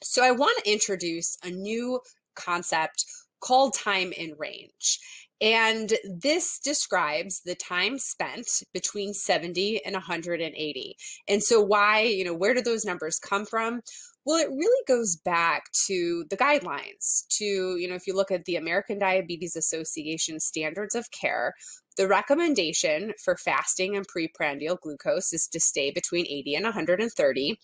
So, 0.02 0.24
I 0.24 0.32
want 0.32 0.64
to 0.64 0.72
introduce 0.72 1.38
a 1.44 1.50
new 1.50 2.00
concept 2.36 3.06
called 3.40 3.74
time 3.74 4.12
in 4.14 4.34
range. 4.38 5.00
And 5.42 5.94
this 6.06 6.60
describes 6.60 7.42
the 7.42 7.56
time 7.56 8.00
spent 8.00 8.64
between 8.74 9.14
70 9.14 9.84
and 9.86 9.94
180. 9.94 10.96
And 11.28 11.44
so, 11.44 11.62
why, 11.62 12.04
you 12.04 12.24
know, 12.24 12.34
where 12.34 12.54
do 12.54 12.62
those 12.62 12.86
numbers 12.86 13.20
come 13.20 13.46
from? 13.46 13.82
Well, 14.26 14.38
it 14.38 14.50
really 14.50 14.84
goes 14.88 15.18
back 15.18 15.66
to 15.88 16.26
the 16.30 16.38
guidelines. 16.38 17.28
To, 17.38 17.46
you 17.78 17.88
know, 17.90 17.96
if 17.96 18.08
you 18.08 18.16
look 18.16 18.32
at 18.32 18.46
the 18.46 18.56
American 18.56 18.98
Diabetes 18.98 19.56
Association 19.56 20.40
standards 20.40 20.96
of 20.96 21.12
care, 21.12 21.54
the 21.98 22.08
recommendation 22.08 23.14
for 23.24 23.38
fasting 23.38 23.96
and 23.96 24.08
preprandial 24.08 24.80
glucose 24.80 25.32
is 25.34 25.48
to 25.48 25.60
stay 25.60 25.92
between 25.92 26.26
80 26.26 26.56
and 26.56 26.64
130. 26.64 27.60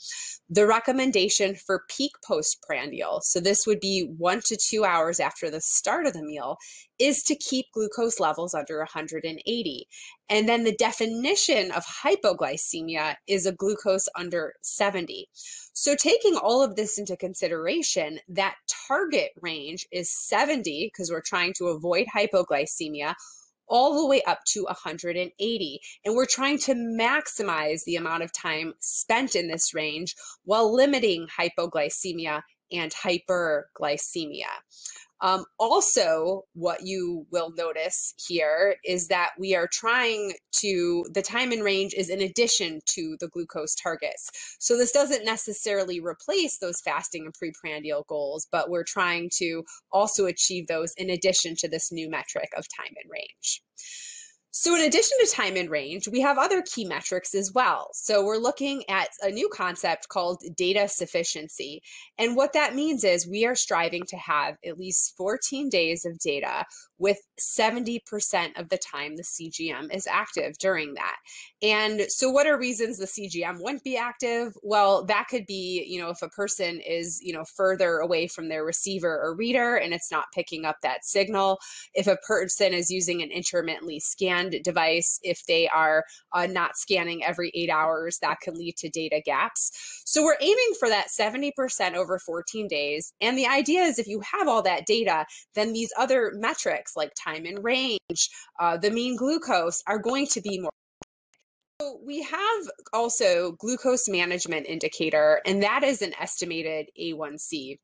The 0.49 0.67
recommendation 0.67 1.55
for 1.55 1.85
peak 1.89 2.11
postprandial, 2.27 3.21
so 3.23 3.39
this 3.39 3.65
would 3.65 3.79
be 3.79 4.01
one 4.17 4.41
to 4.45 4.57
two 4.69 4.83
hours 4.85 5.19
after 5.19 5.49
the 5.49 5.61
start 5.61 6.05
of 6.05 6.13
the 6.13 6.23
meal, 6.23 6.57
is 6.99 7.23
to 7.23 7.35
keep 7.35 7.67
glucose 7.73 8.19
levels 8.19 8.53
under 8.53 8.77
180. 8.79 9.87
And 10.29 10.47
then 10.47 10.63
the 10.63 10.75
definition 10.75 11.71
of 11.71 11.83
hypoglycemia 11.85 13.15
is 13.27 13.45
a 13.45 13.51
glucose 13.51 14.07
under 14.15 14.53
70. 14.61 15.27
So, 15.73 15.95
taking 15.95 16.35
all 16.35 16.61
of 16.61 16.75
this 16.75 16.97
into 16.99 17.17
consideration, 17.17 18.19
that 18.29 18.55
target 18.87 19.31
range 19.41 19.87
is 19.91 20.11
70 20.11 20.91
because 20.93 21.09
we're 21.09 21.21
trying 21.21 21.53
to 21.53 21.67
avoid 21.67 22.07
hypoglycemia 22.15 23.15
all 23.67 24.01
the 24.01 24.07
way 24.07 24.21
up 24.23 24.39
to 24.47 24.63
180. 24.63 25.79
And 26.03 26.15
we're 26.15 26.25
trying 26.25 26.57
to 26.59 26.73
maximize 26.73 27.83
the 27.85 27.95
amount 27.95 28.23
of 28.23 28.33
time 28.33 28.73
spent 28.79 29.35
in 29.35 29.47
this 29.47 29.73
range 29.73 30.15
while 30.43 30.73
limiting 30.73 31.27
hypoglycemia 31.39 32.41
and 32.71 32.91
hyperglycemia. 32.91 34.49
Um, 35.21 35.45
also, 35.57 36.43
what 36.53 36.85
you 36.85 37.25
will 37.31 37.51
notice 37.57 38.13
here 38.27 38.75
is 38.85 39.07
that 39.09 39.31
we 39.37 39.55
are 39.55 39.67
trying 39.67 40.33
to, 40.53 41.05
the 41.13 41.21
time 41.21 41.51
in 41.51 41.59
range 41.61 41.93
is 41.93 42.09
in 42.09 42.21
addition 42.21 42.79
to 42.87 43.17
the 43.19 43.27
glucose 43.27 43.75
targets. 43.75 44.29
So 44.59 44.77
this 44.77 44.91
doesn't 44.91 45.25
necessarily 45.25 45.99
replace 45.99 46.57
those 46.57 46.81
fasting 46.81 47.25
and 47.25 47.33
preprandial 47.33 48.05
goals, 48.07 48.47
but 48.51 48.69
we're 48.69 48.83
trying 48.83 49.29
to 49.35 49.63
also 49.91 50.25
achieve 50.25 50.67
those 50.67 50.93
in 50.93 51.09
addition 51.09 51.55
to 51.57 51.67
this 51.67 51.91
new 51.91 52.09
metric 52.09 52.49
of 52.57 52.65
time 52.69 52.93
in 53.03 53.09
range. 53.09 53.61
So, 54.51 54.75
in 54.75 54.81
addition 54.81 55.17
to 55.19 55.31
time 55.31 55.55
in 55.55 55.69
range, 55.69 56.07
we 56.07 56.21
have 56.21 56.39
other 56.39 56.63
key 56.63 56.83
metrics 56.83 57.35
as 57.35 57.51
well. 57.53 57.89
So, 57.93 58.25
we're 58.25 58.37
looking 58.37 58.83
at 58.89 59.09
a 59.21 59.29
new 59.29 59.47
concept 59.53 60.09
called 60.09 60.41
data 60.57 60.87
sufficiency. 60.87 61.83
And 62.17 62.35
what 62.35 62.53
that 62.53 62.73
means 62.73 63.03
is 63.03 63.27
we 63.27 63.45
are 63.45 63.53
striving 63.53 64.03
to 64.07 64.17
have 64.17 64.55
at 64.65 64.79
least 64.79 65.13
14 65.17 65.69
days 65.69 66.03
of 66.03 66.17
data 66.17 66.65
with 66.97 67.19
70% 67.39 68.59
of 68.59 68.69
the 68.69 68.77
time 68.77 69.15
the 69.15 69.23
CGM 69.23 69.93
is 69.93 70.07
active 70.07 70.57
during 70.57 70.95
that. 70.95 71.15
And 71.61 72.01
so 72.09 72.29
what 72.29 72.47
are 72.47 72.57
reasons 72.57 72.97
the 72.97 73.05
CGM 73.05 73.61
wouldn't 73.61 73.83
be 73.83 73.97
active? 73.97 74.53
Well, 74.63 75.05
that 75.05 75.27
could 75.29 75.45
be, 75.45 75.85
you 75.87 76.01
know, 76.01 76.09
if 76.09 76.21
a 76.21 76.29
person 76.29 76.81
is, 76.81 77.21
you 77.21 77.33
know, 77.33 77.45
further 77.55 77.97
away 77.97 78.27
from 78.27 78.49
their 78.49 78.65
receiver 78.65 79.19
or 79.21 79.35
reader 79.35 79.75
and 79.75 79.93
it's 79.93 80.11
not 80.11 80.25
picking 80.33 80.65
up 80.65 80.77
that 80.81 81.05
signal, 81.05 81.59
if 81.93 82.07
a 82.07 82.17
person 82.17 82.73
is 82.73 82.89
using 82.89 83.21
an 83.21 83.31
intermittently 83.31 83.99
scanned 83.99 84.38
device, 84.63 85.19
if 85.23 85.45
they 85.47 85.67
are 85.67 86.05
uh, 86.33 86.45
not 86.45 86.77
scanning 86.77 87.23
every 87.23 87.51
8 87.53 87.69
hours, 87.69 88.19
that 88.21 88.39
can 88.41 88.55
lead 88.55 88.77
to 88.77 88.89
data 88.89 89.21
gaps. 89.25 89.71
So 90.05 90.23
we're 90.23 90.37
aiming 90.39 90.73
for 90.79 90.89
that 90.89 91.07
70% 91.07 91.95
over 91.95 92.19
14 92.19 92.67
days. 92.67 93.11
And 93.21 93.37
the 93.37 93.47
idea 93.47 93.81
is 93.81 93.99
if 93.99 94.07
you 94.07 94.21
have 94.21 94.47
all 94.47 94.63
that 94.63 94.85
data, 94.85 95.25
then 95.55 95.73
these 95.73 95.91
other 95.97 96.31
metrics 96.35 96.59
metrics 96.59 96.95
like 96.95 97.13
time 97.15 97.45
in 97.45 97.61
range, 97.61 98.29
uh, 98.59 98.77
the 98.77 98.91
mean 98.91 99.15
glucose 99.15 99.83
are 99.87 99.99
going 99.99 100.27
to 100.27 100.41
be 100.41 100.59
more. 100.59 100.71
So 101.81 101.99
we 102.05 102.23
have 102.23 102.69
also 102.91 103.53
glucose 103.53 104.09
management 104.09 104.67
indicator, 104.67 105.41
and 105.45 105.63
that 105.63 105.83
is 105.83 106.01
an 106.01 106.13
estimated 106.19 106.89
A1C. 106.99 107.77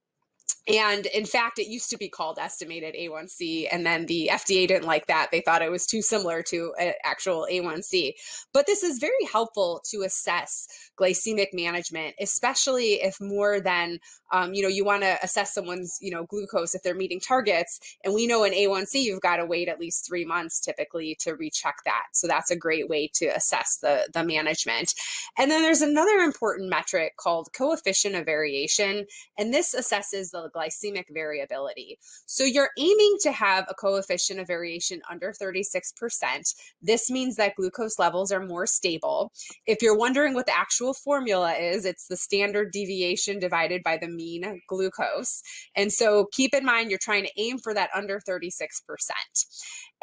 And 0.68 1.06
in 1.08 1.26
fact, 1.26 1.60
it 1.60 1.68
used 1.68 1.92
to 1.92 1.98
be 1.98 2.10
called 2.10 2.40
estimated 2.40 2.96
A1C, 2.96 3.68
and 3.72 3.86
then 3.86 4.08
the 4.08 4.30
FDA 4.32 4.68
didn't 4.68 4.88
like 4.88 5.06
that. 5.08 5.30
They 5.32 5.42
thought 5.42 5.62
it 5.62 5.70
was 5.70 5.86
too 5.86 6.02
similar 6.02 6.42
to 6.44 6.74
an 6.80 6.94
actual 7.04 7.48
A1C. 7.52 8.14
But 8.52 8.66
this 8.66 8.82
is 8.82 8.98
very 8.98 9.14
helpful 9.32 9.84
to 9.92 10.02
assess 10.02 10.68
glycemic 11.00 11.54
management, 11.54 12.16
especially 12.20 12.94
if 12.94 13.22
more 13.22 13.60
than, 13.60 14.00
um, 14.32 14.56
you 14.56 14.64
know, 14.64 14.68
you 14.68 14.84
want 14.84 15.04
to 15.04 15.20
assess 15.22 15.54
someone's, 15.54 16.00
you 16.02 16.10
know, 16.10 16.26
glucose 16.26 16.74
if 16.74 16.82
they're 16.82 16.96
meeting 16.96 17.20
targets. 17.20 17.80
And 18.04 18.16
we 18.16 18.26
know 18.26 18.44
in 18.44 18.54
A1C, 18.54 19.04
you've 19.04 19.22
got 19.22 19.38
to 19.38 19.46
wait 19.46 19.68
at 19.68 19.80
least 19.80 20.08
three 20.08 20.26
months 20.26 20.60
typically 20.60 21.16
to 21.20 21.36
recheck 21.36 21.76
that. 21.86 22.06
So 22.14 22.28
that's 22.28 22.50
a 22.50 22.56
great 22.56 22.90
way 22.90 23.10
to 23.16 23.28
assess 23.28 23.78
the, 23.78 24.10
the 24.14 24.24
management. 24.24 24.94
And 25.38 25.52
then 25.52 25.62
there's 25.62 25.82
another 25.82 26.18
important 26.20 26.70
metric 26.70 27.18
called 27.18 27.50
coefficient 27.54 28.16
of 28.16 28.26
variation. 28.26 29.06
And 29.38 29.54
this 29.54 29.76
assesses 29.76 30.32
the 30.32 30.50
glycemic 30.56 31.06
variability. 31.12 31.98
So 32.26 32.44
you're 32.44 32.70
aiming 32.78 33.18
to 33.22 33.32
have 33.32 33.66
a 33.70 33.74
coefficient 33.74 34.40
of 34.40 34.48
variation 34.48 35.02
under 35.10 35.34
36%. 35.34 36.56
This 36.82 37.10
means 37.12 37.36
that 37.36 37.56
glucose 37.56 38.00
levels 38.00 38.32
are 38.32 38.46
more 38.46 38.66
stable. 38.66 39.32
If 39.66 39.82
you're 39.82 39.98
wondering 39.98 40.34
what 40.34 40.46
the 40.46 40.58
actual 40.58 40.94
formula 40.94 41.54
is, 41.54 41.86
it's 41.86 42.08
the 42.08 42.18
standard 42.18 42.72
deviation 42.72 43.40
divided 43.40 43.84
by 43.84 43.98
the 43.98 44.08
mean 44.08 44.62
glucose. 44.68 45.42
And 45.76 45.92
so 45.92 46.28
keep 46.32 46.54
in 46.54 46.66
mind, 46.66 46.90
you're 46.90 47.00
trying 47.00 47.24
to 47.24 47.32
aim 47.38 47.58
for 47.58 47.74
that 47.74 47.90
under 47.94 48.20
36%. 48.28 48.60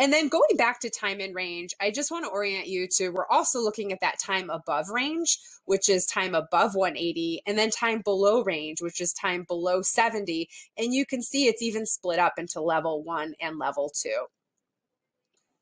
And 0.02 0.12
then 0.12 0.26
going 0.26 0.56
back 0.59 0.80
to 0.80 0.90
time 0.90 1.21
in 1.21 1.32
range, 1.32 1.75
I 1.80 1.92
just 1.92 2.11
want 2.11 2.25
to 2.25 2.30
orient 2.32 2.66
you 2.66 2.88
to 2.97 3.11
we're 3.11 3.28
also 3.28 3.61
looking 3.61 3.92
at 3.92 4.00
that 4.00 4.18
time 4.18 4.50
above 4.50 4.88
range, 4.88 5.38
which 5.66 5.88
is 5.88 6.06
time 6.06 6.35
above 6.35 6.75
180, 6.75 7.42
and 7.47 7.56
then 7.56 7.71
time 7.71 8.02
below 8.04 8.42
range, 8.42 8.82
which 8.82 9.00
is 9.00 9.12
time 9.12 9.44
below 9.47 9.80
70. 9.80 10.49
And 10.76 10.92
you 10.92 11.06
can 11.06 11.23
see 11.23 11.47
it's 11.47 11.62
even 11.62 11.87
split 11.87 12.18
up 12.18 12.32
into 12.37 12.61
level 12.61 13.04
one 13.04 13.35
and 13.40 13.61
level 13.61 13.92
two. 13.94 14.26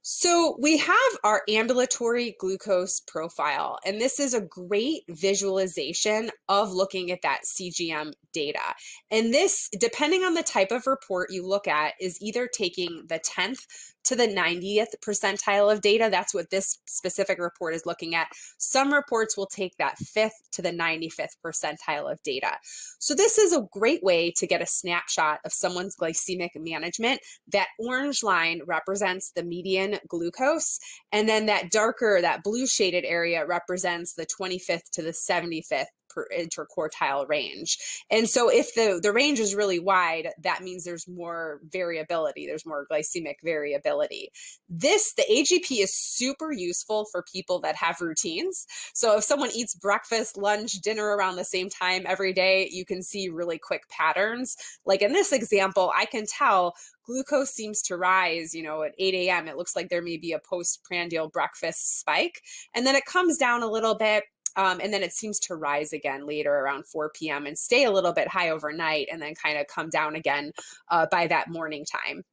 So 0.03 0.57
we 0.59 0.79
have 0.79 1.13
our 1.23 1.43
ambulatory 1.47 2.35
glucose 2.41 3.01
profile, 3.01 3.79
and 3.85 4.01
this 4.01 4.19
is 4.19 4.33
a 4.33 4.41
great 4.41 5.03
visualization 5.11 6.31
of 6.49 6.73
looking 6.73 7.11
at 7.11 7.21
that 7.23 7.41
CGM 7.45 8.15
data. 8.33 8.63
And 9.11 9.35
this, 9.35 9.69
depending 9.79 10.25
on 10.25 10.33
the 10.33 10.43
type 10.43 10.71
of 10.71 10.87
report 10.87 11.31
you 11.31 11.47
look 11.47 11.69
at, 11.69 11.93
is 12.01 12.17
either 12.23 12.49
taking 12.51 13.05
the 13.09 13.19
10th 13.19 13.67
to 14.05 14.17
the 14.17 14.27
90th 14.27 14.95
percentile 15.05 15.73
of 15.73 15.81
data. 15.81 16.09
That's 16.11 16.35
what 16.35 16.51
this 16.51 16.79
specific 16.87 17.39
report 17.39 17.75
is 17.75 17.87
looking 17.87 18.15
at. 18.15 18.29
Some 18.59 18.93
reports 18.93 19.37
will 19.37 19.47
take 19.47 19.77
that 19.79 19.97
5th 19.99 20.31
to 20.53 20.63
the 20.63 20.73
95th 20.73 21.37
percentile 21.45 22.11
of 22.11 22.23
data. 22.23 22.53
So, 22.99 23.15
this 23.15 23.39
is 23.39 23.53
a 23.53 23.67
great 23.73 24.03
way 24.03 24.33
to 24.37 24.47
get 24.47 24.63
a 24.63 24.67
snapshot 24.67 25.41
of 25.45 25.53
someone's 25.53 25.97
glycemic 25.97 26.51
management. 26.57 27.21
That 27.53 27.69
orange 27.79 28.23
line 28.23 28.61
represents 28.67 29.33
the 29.33 29.43
median 29.43 29.99
glucose, 30.09 30.79
and 31.13 31.29
then 31.29 31.47
that 31.47 31.71
darker, 31.71 32.21
that 32.21 32.43
blue 32.43 32.67
shaded 32.67 33.05
area 33.05 33.47
represents 33.47 34.15
the 34.15 34.27
25th 34.27 34.91
to 34.93 35.03
the 35.03 35.11
75th 35.11 35.87
per 36.13 36.27
interquartile 36.37 37.29
range. 37.29 37.79
And 38.11 38.29
so 38.29 38.49
if 38.49 38.75
the, 38.75 39.01
the 39.03 39.13
range 39.13 39.39
is 39.39 39.55
really 39.55 39.79
wide, 39.79 40.29
that 40.43 40.63
means 40.63 40.85
there's 40.85 41.09
more 41.09 41.61
variability, 41.71 42.47
there's 42.47 42.67
more 42.67 42.87
glycemic 42.91 43.37
variability. 43.43 44.31
This, 44.69 45.15
the 45.15 45.25
AGP 45.31 45.83
is 45.83 45.97
super 45.97 46.53
useful 46.53 47.07
for 47.11 47.23
people 47.23 47.61
that 47.61 47.77
have 47.77 48.01
routines. 48.01 48.67
So 48.95 49.19
if 49.19 49.25
someone 49.25 49.51
eats 49.55 49.75
breakfast, 49.75 50.37
lunch, 50.37 50.73
dinner 50.81 51.05
around 51.05 51.37
the 51.37 51.45
same 51.45 51.71
time 51.71 52.05
every 52.07 52.33
day, 52.33 52.69
you 52.71 52.85
can 52.85 53.03
see 53.03 53.29
really 53.29 53.59
quick 53.59 53.89
patterns. 53.89 54.57
Like 54.85 55.03
in 55.03 55.13
this 55.13 55.33
example, 55.33 55.93
I 55.97 56.05
can 56.05 56.27
tell 56.27 56.75
glucose 57.11 57.51
seems 57.51 57.83
to 57.83 57.97
rise, 57.97 58.55
you 58.55 58.63
know, 58.63 58.83
at 58.83 58.95
8 58.99 59.15
a.m. 59.15 59.49
It 59.49 59.57
looks 59.57 59.75
like 59.75 59.89
there 59.89 60.03
may 60.03 60.17
be 60.17 60.33
a 60.33 60.39
postprandial 60.39 61.29
breakfast 61.29 61.99
spike. 61.99 62.41
And 62.75 62.87
then 62.87 62.95
it 62.95 63.05
comes 63.05 63.37
down 63.37 63.63
a 63.63 63.71
little 63.71 63.97
bit 63.97 64.25
um, 64.57 64.81
and 64.83 64.93
then 64.93 65.03
it 65.03 65.13
seems 65.13 65.39
to 65.41 65.55
rise 65.55 65.93
again 65.93 66.27
later 66.27 66.53
around 66.53 66.87
4 66.87 67.11
p.m. 67.15 67.47
and 67.47 67.57
stay 67.57 67.85
a 67.85 67.91
little 67.91 68.13
bit 68.13 68.29
high 68.29 68.51
overnight 68.51 69.09
and 69.11 69.21
then 69.21 69.35
kind 69.35 69.59
of 69.59 69.67
come 69.67 69.91
down 69.91 70.15
again 70.15 70.53
uh, 70.91 71.07
by 71.11 71.27
that 71.27 71.49
morning 71.49 71.85
time. 71.85 72.25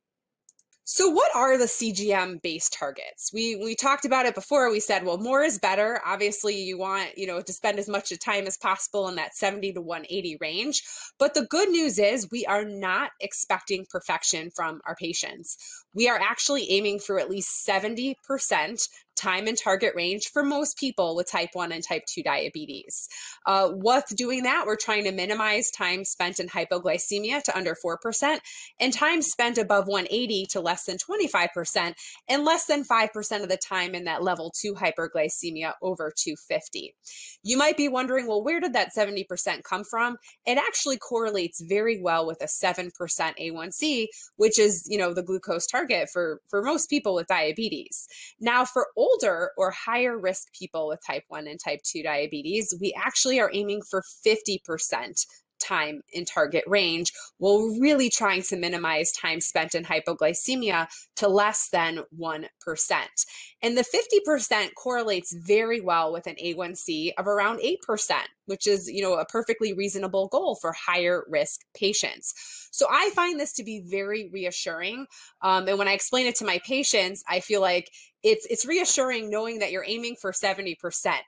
So 0.90 1.10
what 1.10 1.36
are 1.36 1.58
the 1.58 1.66
CGM 1.66 2.42
based 2.42 2.72
targets? 2.72 3.32
We 3.34 3.58
we 3.58 3.76
talked 3.76 4.06
about 4.06 4.26
it 4.26 4.34
before. 4.34 4.72
We 4.72 4.80
said, 4.80 5.04
well, 5.04 5.18
more 5.18 5.44
is 5.44 5.60
better. 5.60 6.00
Obviously, 6.06 6.64
you 6.64 6.78
want, 6.78 7.18
you 7.18 7.28
know, 7.28 7.42
to 7.42 7.52
spend 7.52 7.78
as 7.78 7.90
much 7.90 8.18
time 8.20 8.48
as 8.48 8.56
possible 8.56 9.10
in 9.10 9.16
that 9.16 9.36
70 9.36 9.74
to 9.74 9.82
180 9.82 10.38
range. 10.40 10.84
But 11.20 11.34
the 11.34 11.46
good 11.46 11.68
news 11.68 12.00
is 12.00 12.30
we 12.32 12.46
are 12.46 12.64
not 12.64 13.12
expecting 13.20 13.86
perfection 13.90 14.50
from 14.56 14.80
our 14.88 14.96
patients. 14.96 15.58
We 15.98 16.08
are 16.10 16.20
actually 16.22 16.70
aiming 16.70 17.00
for 17.00 17.20
at 17.20 17.28
least 17.28 17.68
70% 17.68 18.88
time 19.18 19.48
in 19.48 19.56
target 19.56 19.94
range 19.96 20.30
for 20.32 20.44
most 20.44 20.78
people 20.78 21.16
with 21.16 21.30
type 21.30 21.50
1 21.54 21.72
and 21.72 21.84
type 21.84 22.04
2 22.06 22.22
diabetes. 22.24 23.10
Uh, 23.46 23.70
with 23.74 24.06
doing 24.16 24.44
that, 24.44 24.66
we're 24.68 24.78
trying 24.78 25.04
to 25.06 25.12
minimize 25.12 25.72
time 25.72 26.06
spent 26.06 26.40
in 26.40 26.48
hypoglycemia 26.48 27.42
to 27.44 27.58
under 27.58 27.76
4% 27.76 28.38
and 28.80 28.94
time 28.94 29.22
spent 29.22 29.58
above 29.58 29.88
180 29.88 30.46
to 30.52 30.62
less 30.62 30.86
than 30.86 30.98
25% 30.98 31.94
and 32.30 32.46
less 32.46 32.66
than 32.66 32.84
5% 32.84 33.44
of 33.44 33.50
the 33.50 33.58
time 33.58 33.96
in 33.96 34.06
that 34.06 34.24
level 34.24 34.54
2 34.62 34.76
hyperglycemia 34.76 35.74
over 35.82 36.14
250. 36.16 36.94
You 37.44 37.58
might 37.58 37.78
be 37.78 37.88
wondering, 37.88 38.28
well, 38.28 38.44
where 38.44 38.60
did 38.60 38.74
that 38.74 38.92
70% 38.96 39.64
come 39.64 39.84
from? 39.84 40.18
It 40.46 40.60
actually 40.60 40.98
correlates 40.98 41.62
very 41.62 42.00
well 42.00 42.28
with 42.28 42.42
a 42.42 42.46
7% 42.46 42.92
A1C, 43.00 44.08
which 44.36 44.60
is, 44.60 44.88
you 44.88 45.00
know, 45.00 45.14
the 45.14 45.24
glucose 45.24 45.66
target 45.66 45.87
for, 46.12 46.42
for 46.48 46.62
most 46.62 46.90
people 46.90 47.14
with 47.14 47.28
diabetes. 47.28 48.08
Now, 48.40 48.66
for 48.66 48.88
older 48.96 49.52
or 49.58 49.72
higher 49.72 50.18
risk 50.18 50.54
people 50.54 50.88
with 50.88 51.00
type 51.06 51.24
1 51.28 51.48
and 51.48 51.60
type 51.60 51.82
2 51.84 52.04
diabetes, 52.04 52.74
we 52.80 52.94
actually 52.98 53.40
are 53.40 53.52
aiming 53.54 53.82
for 53.90 54.04
50% 54.26 55.26
time 55.60 56.02
in 56.14 56.26
target 56.26 56.64
range 56.68 57.12
while 57.38 57.78
really 57.80 58.10
trying 58.10 58.42
to 58.44 58.56
minimize 58.56 59.12
time 59.12 59.42
spent 59.42 59.76
in 59.76 59.84
hypoglycemia 59.84 60.88
to 61.16 61.28
less 61.28 61.70
than 61.70 62.04
1%. 62.20 62.46
And 63.62 63.78
the 63.78 63.84
50% 64.28 64.74
correlates 64.76 65.34
very 65.34 65.82
well 65.82 66.14
with 66.14 66.28
an 66.28 66.36
A1C 66.36 67.12
of 67.18 67.28
around 67.28 67.60
8%, 67.60 67.78
which 68.48 68.68
is, 68.68 68.90
you 68.90 69.02
know, 69.02 69.14
a 69.14 69.26
perfectly 69.26 69.74
reasonable 69.74 70.28
goal 70.28 70.56
for 70.56 70.74
higher 70.74 71.24
risk 71.30 71.62
patients. 71.76 72.34
So 72.72 72.88
I 72.90 73.12
find 73.16 73.40
this 73.40 73.54
to 73.54 73.64
be 73.64 73.84
very 73.86 74.30
reassuring. 74.34 75.06
Um, 75.42 75.68
and 75.68 75.78
when 75.78 75.88
I 75.88 75.94
explain 75.94 76.28
it 76.28 76.36
to 76.36 76.46
my 76.46 76.60
patients, 76.66 77.24
I 77.30 77.40
feel 77.40 77.62
like 77.62 77.90
it's 78.24 78.48
it's 78.50 78.66
reassuring 78.66 79.30
knowing 79.30 79.60
that 79.60 79.72
you're 79.72 79.86
aiming 79.88 80.16
for 80.20 80.32
70%. 80.32 80.76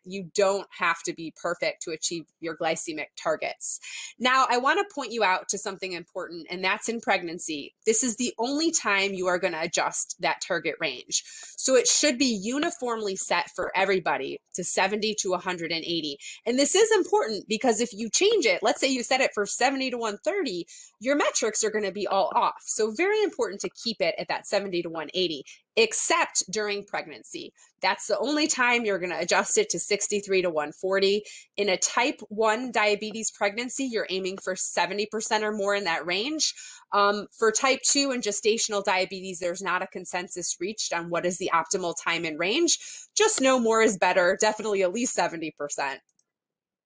You 0.05 0.29
don't 0.35 0.67
have 0.77 1.01
to 1.03 1.13
be 1.13 1.33
perfect 1.41 1.83
to 1.83 1.91
achieve 1.91 2.25
your 2.39 2.57
glycemic 2.57 3.07
targets. 3.15 3.79
Now, 4.17 4.47
I 4.49 4.57
want 4.57 4.79
to 4.79 4.93
point 4.93 5.11
you 5.11 5.23
out 5.23 5.47
to 5.49 5.57
something 5.57 5.93
important 5.93 6.47
and 6.49 6.63
that's 6.63 6.89
in 6.89 6.99
pregnancy. 6.99 7.75
This 7.85 8.03
is 8.03 8.17
the 8.17 8.33
only 8.39 8.71
time 8.71 9.13
you 9.13 9.27
are 9.27 9.37
going 9.37 9.53
to 9.53 9.61
adjust 9.61 10.15
that 10.19 10.41
target 10.41 10.75
range. 10.79 11.23
So 11.57 11.75
it 11.75 11.87
should 11.87 12.17
be 12.17 12.39
uniformly 12.41 13.15
set 13.15 13.49
for 13.55 13.71
everybody 13.75 14.41
to 14.55 14.63
70 14.63 15.15
to 15.19 15.29
180. 15.29 16.17
And 16.45 16.59
this 16.59 16.75
is 16.75 16.91
important 16.91 17.08
because 17.47 17.81
if 17.81 17.93
you 17.93 18.09
change 18.09 18.45
it, 18.45 18.61
let's 18.61 18.79
say 18.79 18.87
you 18.87 19.03
set 19.03 19.21
it 19.21 19.31
for 19.33 19.45
70 19.45 19.91
to 19.91 19.97
130, 19.97 20.65
your 20.99 21.15
metrics 21.15 21.63
are 21.63 21.69
going 21.69 21.85
to 21.85 21.91
be 21.91 22.07
all 22.07 22.31
off. 22.35 22.61
So 22.65 22.91
very 22.91 23.21
important 23.23 23.61
to 23.61 23.69
keep 23.69 24.01
it 24.01 24.15
at 24.17 24.27
that 24.27 24.47
70 24.47 24.83
to 24.83 24.89
180 24.89 25.43
except 25.79 26.43
during 26.51 26.83
pregnancy. 26.83 27.53
That's 27.81 28.07
the 28.07 28.19
only 28.19 28.47
time 28.47 28.83
you're 28.83 28.99
going 28.99 29.11
to 29.11 29.19
adjust 29.19 29.57
it 29.57 29.69
to 29.69 29.79
63 29.79 30.41
to 30.41 30.49
140. 30.49 31.23
In 31.55 31.69
a 31.69 31.77
type 31.77 32.19
1 32.27 32.71
diabetes 32.73 33.31
pregnancy, 33.31 33.85
you're 33.85 34.07
aiming 34.09 34.39
for 34.43 34.55
70% 34.55 35.07
or 35.41 35.53
more 35.53 35.75
in 35.75 35.85
that 35.85 36.05
range. 36.05 36.53
Um, 36.91 37.27
for 37.37 37.51
type 37.51 37.79
2 37.83 38.11
and 38.11 38.21
gestational 38.21 38.83
diabetes, 38.83 39.39
there's 39.39 39.61
not 39.61 39.81
a 39.81 39.87
consensus 39.87 40.57
reached 40.59 40.91
on 40.91 41.09
what 41.09 41.25
is 41.25 41.37
the 41.37 41.51
optimal 41.53 41.95
time 42.03 42.25
in 42.25 42.37
range. 42.37 42.77
Just 43.15 43.39
know 43.39 43.57
more 43.57 43.81
is 43.81 43.97
better, 43.97 44.37
definitely 44.41 44.83
at 44.83 44.91
least 44.91 45.17
70%. 45.17 45.51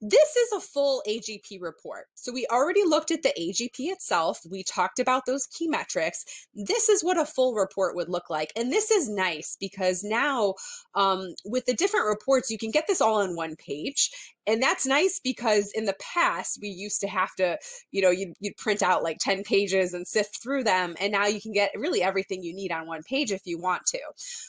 This 0.00 0.34
is 0.36 0.52
a 0.52 0.60
full 0.60 1.02
AGP 1.06 1.60
report. 1.60 2.06
So 2.14 2.32
we 2.32 2.46
already 2.50 2.84
looked 2.84 3.10
at 3.10 3.22
the 3.22 3.34
AGP 3.38 3.92
itself. 3.92 4.40
We 4.50 4.62
talked 4.62 4.98
about 4.98 5.26
those 5.26 5.46
key 5.46 5.68
metrics. 5.68 6.24
This 6.54 6.88
is 6.88 7.04
what 7.04 7.18
a 7.18 7.26
full 7.26 7.54
report 7.54 7.94
would 7.96 8.08
look 8.08 8.30
like. 8.30 8.50
And 8.56 8.72
this 8.72 8.90
is 8.90 9.10
nice 9.10 9.58
because 9.60 10.02
now 10.02 10.54
um, 10.94 11.34
with 11.44 11.66
the 11.66 11.74
different 11.74 12.06
reports, 12.06 12.50
you 12.50 12.56
can 12.56 12.70
get 12.70 12.86
this 12.86 13.02
all 13.02 13.20
on 13.20 13.36
one 13.36 13.56
page 13.56 14.10
and 14.46 14.62
that's 14.62 14.86
nice 14.86 15.20
because 15.22 15.70
in 15.74 15.84
the 15.84 15.96
past 16.00 16.58
we 16.60 16.68
used 16.68 17.00
to 17.00 17.08
have 17.08 17.34
to 17.36 17.58
you 17.92 18.02
know 18.02 18.10
you'd, 18.10 18.34
you'd 18.40 18.56
print 18.56 18.82
out 18.82 19.02
like 19.02 19.18
10 19.20 19.44
pages 19.44 19.94
and 19.94 20.06
sift 20.06 20.42
through 20.42 20.64
them 20.64 20.96
and 21.00 21.12
now 21.12 21.26
you 21.26 21.40
can 21.40 21.52
get 21.52 21.70
really 21.76 22.02
everything 22.02 22.42
you 22.42 22.54
need 22.54 22.72
on 22.72 22.86
one 22.86 23.02
page 23.02 23.32
if 23.32 23.42
you 23.44 23.58
want 23.58 23.84
to 23.86 24.00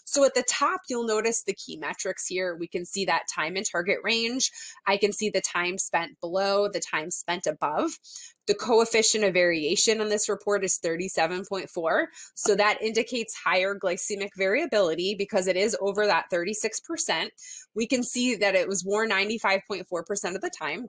so 0.05 0.23
at 0.23 0.33
the 0.33 0.43
top 0.49 0.81
you'll 0.89 1.05
notice 1.05 1.43
the 1.43 1.53
key 1.53 1.77
metrics 1.77 2.25
here 2.27 2.55
we 2.55 2.67
can 2.67 2.85
see 2.85 3.05
that 3.05 3.23
time 3.33 3.57
in 3.57 3.63
target 3.63 3.97
range 4.03 4.51
i 4.87 4.97
can 4.97 5.11
see 5.11 5.29
the 5.29 5.40
time 5.41 5.77
spent 5.77 6.19
below 6.21 6.67
the 6.67 6.79
time 6.79 7.11
spent 7.11 7.47
above 7.47 7.91
the 8.47 8.55
coefficient 8.55 9.23
of 9.23 9.33
variation 9.33 10.01
on 10.01 10.09
this 10.09 10.27
report 10.27 10.63
is 10.65 10.79
37.4. 10.83 12.05
So 12.35 12.55
that 12.55 12.81
indicates 12.81 13.35
higher 13.35 13.77
glycemic 13.77 14.29
variability 14.35 15.15
because 15.15 15.47
it 15.47 15.55
is 15.55 15.77
over 15.79 16.05
that 16.05 16.25
36%. 16.33 17.29
We 17.75 17.87
can 17.87 18.03
see 18.03 18.35
that 18.35 18.55
it 18.55 18.67
was 18.67 18.83
worn 18.83 19.09
95.4% 19.09 19.85
of 20.35 20.41
the 20.41 20.51
time. 20.57 20.87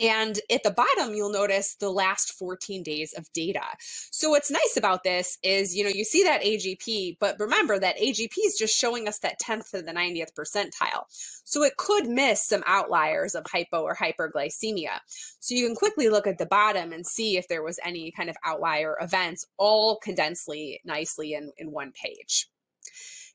And 0.00 0.38
at 0.50 0.62
the 0.62 0.70
bottom, 0.70 1.14
you'll 1.14 1.32
notice 1.32 1.74
the 1.76 1.90
last 1.90 2.32
14 2.34 2.82
days 2.82 3.14
of 3.14 3.30
data. 3.32 3.62
So 3.80 4.30
what's 4.30 4.50
nice 4.50 4.76
about 4.76 5.02
this 5.02 5.38
is, 5.42 5.74
you 5.74 5.84
know, 5.84 5.90
you 5.90 6.04
see 6.04 6.24
that 6.24 6.42
AGP, 6.42 7.16
but 7.18 7.38
remember 7.38 7.78
that 7.78 7.98
AGP 7.98 8.32
is 8.44 8.56
just 8.58 8.76
showing 8.76 9.08
us 9.08 9.18
that 9.20 9.40
10th 9.40 9.70
to 9.70 9.82
the 9.82 9.92
90th 9.92 10.34
percentile. 10.38 11.04
So 11.44 11.62
it 11.62 11.76
could 11.76 12.06
miss 12.08 12.46
some 12.46 12.62
outliers 12.66 13.34
of 13.34 13.46
hypo 13.50 13.82
or 13.82 13.96
hyperglycemia. 13.96 14.98
So 15.40 15.54
you 15.54 15.66
can 15.66 15.76
quickly 15.76 16.08
look 16.08 16.26
at 16.26 16.38
the 16.38 16.46
bottom 16.46 16.92
and 16.92 17.06
see 17.06 17.36
if 17.36 17.48
there 17.48 17.62
was 17.62 17.78
any 17.84 18.12
kind 18.12 18.28
of 18.28 18.36
outlier 18.44 18.96
events, 19.00 19.46
all 19.56 19.96
condensely 19.96 20.80
nicely 20.84 21.34
in, 21.34 21.50
in 21.56 21.70
one 21.70 21.92
page. 21.92 22.48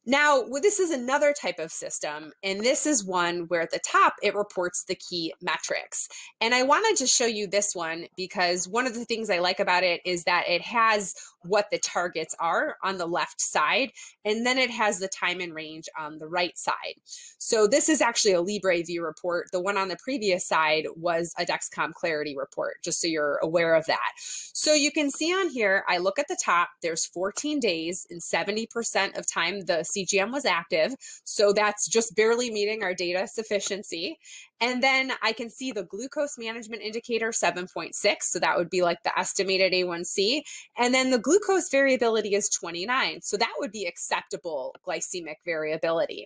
Now, 0.05 0.43
well, 0.47 0.61
this 0.61 0.79
is 0.79 0.91
another 0.91 1.33
type 1.33 1.59
of 1.59 1.71
system, 1.71 2.33
and 2.43 2.59
this 2.59 2.85
is 2.85 3.05
one 3.05 3.45
where 3.47 3.61
at 3.61 3.71
the 3.71 3.79
top 3.79 4.15
it 4.21 4.35
reports 4.35 4.83
the 4.83 4.95
key 4.95 5.33
metrics. 5.41 6.09
And 6.41 6.53
I 6.53 6.63
wanted 6.63 6.97
to 6.97 7.07
show 7.07 7.25
you 7.25 7.47
this 7.47 7.73
one 7.73 8.07
because 8.17 8.67
one 8.67 8.85
of 8.85 8.95
the 8.95 9.05
things 9.05 9.29
I 9.29 9.39
like 9.39 9.59
about 9.61 9.83
it 9.83 10.01
is 10.05 10.25
that 10.25 10.49
it 10.49 10.61
has 10.61 11.15
what 11.43 11.69
the 11.71 11.79
targets 11.79 12.35
are 12.39 12.77
on 12.83 12.97
the 12.97 13.05
left 13.05 13.41
side, 13.41 13.91
and 14.25 14.45
then 14.45 14.57
it 14.57 14.69
has 14.69 14.99
the 14.99 15.07
time 15.07 15.41
in 15.41 15.53
range 15.53 15.87
on 15.97 16.17
the 16.17 16.27
right 16.27 16.57
side. 16.57 16.95
So 17.37 17.67
this 17.67 17.89
is 17.89 18.01
actually 18.01 18.33
a 18.33 18.41
LibreView 18.41 19.01
report. 19.01 19.47
The 19.51 19.61
one 19.61 19.77
on 19.77 19.87
the 19.87 19.97
previous 20.03 20.47
side 20.47 20.87
was 20.95 21.33
a 21.37 21.45
Dexcom 21.45 21.93
Clarity 21.93 22.35
report, 22.37 22.75
just 22.83 23.01
so 23.01 23.07
you're 23.07 23.39
aware 23.43 23.75
of 23.75 23.85
that. 23.87 24.11
So 24.17 24.73
you 24.73 24.91
can 24.91 25.11
see 25.11 25.33
on 25.33 25.49
here, 25.49 25.83
I 25.87 25.97
look 25.97 26.19
at 26.19 26.27
the 26.27 26.37
top, 26.43 26.69
there's 26.81 27.05
14 27.05 27.59
days 27.59 28.07
and 28.09 28.21
70% 28.21 29.17
of 29.17 29.27
time 29.27 29.61
the 29.61 29.83
CGM 29.83 30.31
was 30.31 30.45
active. 30.45 30.93
So 31.23 31.53
that's 31.53 31.87
just 31.87 32.15
barely 32.15 32.51
meeting 32.51 32.83
our 32.83 32.93
data 32.93 33.27
sufficiency. 33.27 34.19
And 34.63 34.81
then 34.81 35.11
I 35.21 35.33
can 35.33 35.49
see 35.49 35.73
the 35.73 35.83
glucose 35.83 36.37
management 36.37 36.83
indicator 36.83 37.31
7.6. 37.31 37.93
So 38.21 38.39
that 38.39 38.55
would 38.57 38.69
be 38.69 38.81
like 38.81 39.03
the 39.03 39.17
estimated 39.19 39.73
A1C. 39.73 40.41
And 40.77 40.93
then 40.93 41.09
the 41.09 41.19
glucose 41.19 41.69
variability 41.69 42.33
is 42.33 42.47
29. 42.47 43.19
So 43.23 43.35
that 43.35 43.53
would 43.59 43.73
be 43.73 43.85
acceptable 43.85 44.73
glycemic 44.87 45.35
variability. 45.43 46.25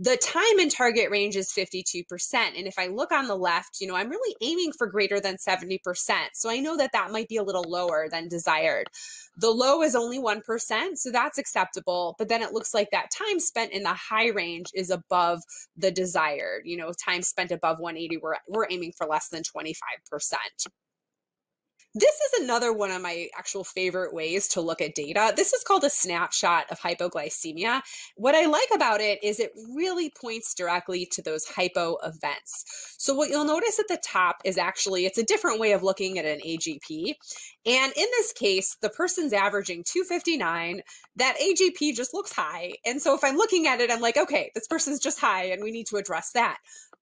The 0.00 0.16
time 0.16 0.60
in 0.60 0.68
target 0.68 1.10
range 1.10 1.34
is 1.34 1.50
52%. 1.50 2.04
And 2.34 2.68
if 2.68 2.78
I 2.78 2.86
look 2.86 3.10
on 3.10 3.26
the 3.26 3.34
left, 3.34 3.78
you 3.80 3.88
know, 3.88 3.96
I'm 3.96 4.08
really 4.08 4.36
aiming 4.40 4.70
for 4.72 4.86
greater 4.86 5.18
than 5.18 5.36
70%. 5.36 5.80
So 6.34 6.48
I 6.48 6.60
know 6.60 6.76
that 6.76 6.92
that 6.92 7.10
might 7.10 7.28
be 7.28 7.36
a 7.36 7.42
little 7.42 7.64
lower 7.66 8.06
than 8.08 8.28
desired. 8.28 8.86
The 9.38 9.50
low 9.50 9.82
is 9.82 9.96
only 9.96 10.20
1%, 10.20 10.96
so 10.96 11.10
that's 11.10 11.38
acceptable. 11.38 12.14
But 12.16 12.28
then 12.28 12.42
it 12.42 12.52
looks 12.52 12.72
like 12.72 12.90
that 12.92 13.10
time 13.10 13.40
spent 13.40 13.72
in 13.72 13.82
the 13.82 13.94
high 13.94 14.28
range 14.28 14.66
is 14.72 14.90
above 14.90 15.42
the 15.76 15.90
desired. 15.90 16.62
You 16.64 16.76
know, 16.76 16.92
time 16.92 17.22
spent 17.22 17.50
above 17.50 17.80
180, 17.80 18.18
we're, 18.18 18.36
we're 18.48 18.68
aiming 18.70 18.92
for 18.96 19.06
less 19.08 19.28
than 19.30 19.42
25%. 19.42 20.34
This 21.94 22.14
is 22.14 22.42
another 22.42 22.72
one 22.72 22.90
of 22.90 23.00
my 23.00 23.28
actual 23.36 23.64
favorite 23.64 24.12
ways 24.12 24.46
to 24.48 24.60
look 24.60 24.82
at 24.82 24.94
data. 24.94 25.32
This 25.34 25.54
is 25.54 25.64
called 25.64 25.84
a 25.84 25.90
snapshot 25.90 26.66
of 26.70 26.78
hypoglycemia. 26.78 27.80
What 28.14 28.34
I 28.34 28.44
like 28.44 28.68
about 28.74 29.00
it 29.00 29.24
is 29.24 29.40
it 29.40 29.52
really 29.74 30.12
points 30.20 30.54
directly 30.54 31.08
to 31.12 31.22
those 31.22 31.46
hypo 31.46 31.96
events. 32.04 32.94
So 32.98 33.14
what 33.14 33.30
you'll 33.30 33.46
notice 33.46 33.78
at 33.78 33.88
the 33.88 33.98
top 34.04 34.36
is 34.44 34.58
actually 34.58 35.06
it's 35.06 35.16
a 35.16 35.24
different 35.24 35.60
way 35.60 35.72
of 35.72 35.82
looking 35.82 36.18
at 36.18 36.26
an 36.26 36.40
AGP. 36.46 37.14
And 37.64 37.92
in 37.96 38.06
this 38.12 38.32
case, 38.34 38.76
the 38.82 38.90
person's 38.90 39.32
averaging 39.32 39.82
259. 39.84 40.82
That 41.16 41.36
AGP 41.38 41.94
just 41.96 42.12
looks 42.12 42.32
high. 42.32 42.74
And 42.84 43.00
so 43.00 43.14
if 43.14 43.24
I'm 43.24 43.36
looking 43.36 43.66
at 43.66 43.80
it, 43.80 43.90
I'm 43.90 44.00
like, 44.02 44.18
okay, 44.18 44.50
this 44.54 44.68
person's 44.68 45.00
just 45.00 45.18
high 45.18 45.44
and 45.44 45.62
we 45.62 45.70
need 45.70 45.86
to 45.86 45.96
address 45.96 46.32
that. 46.32 46.58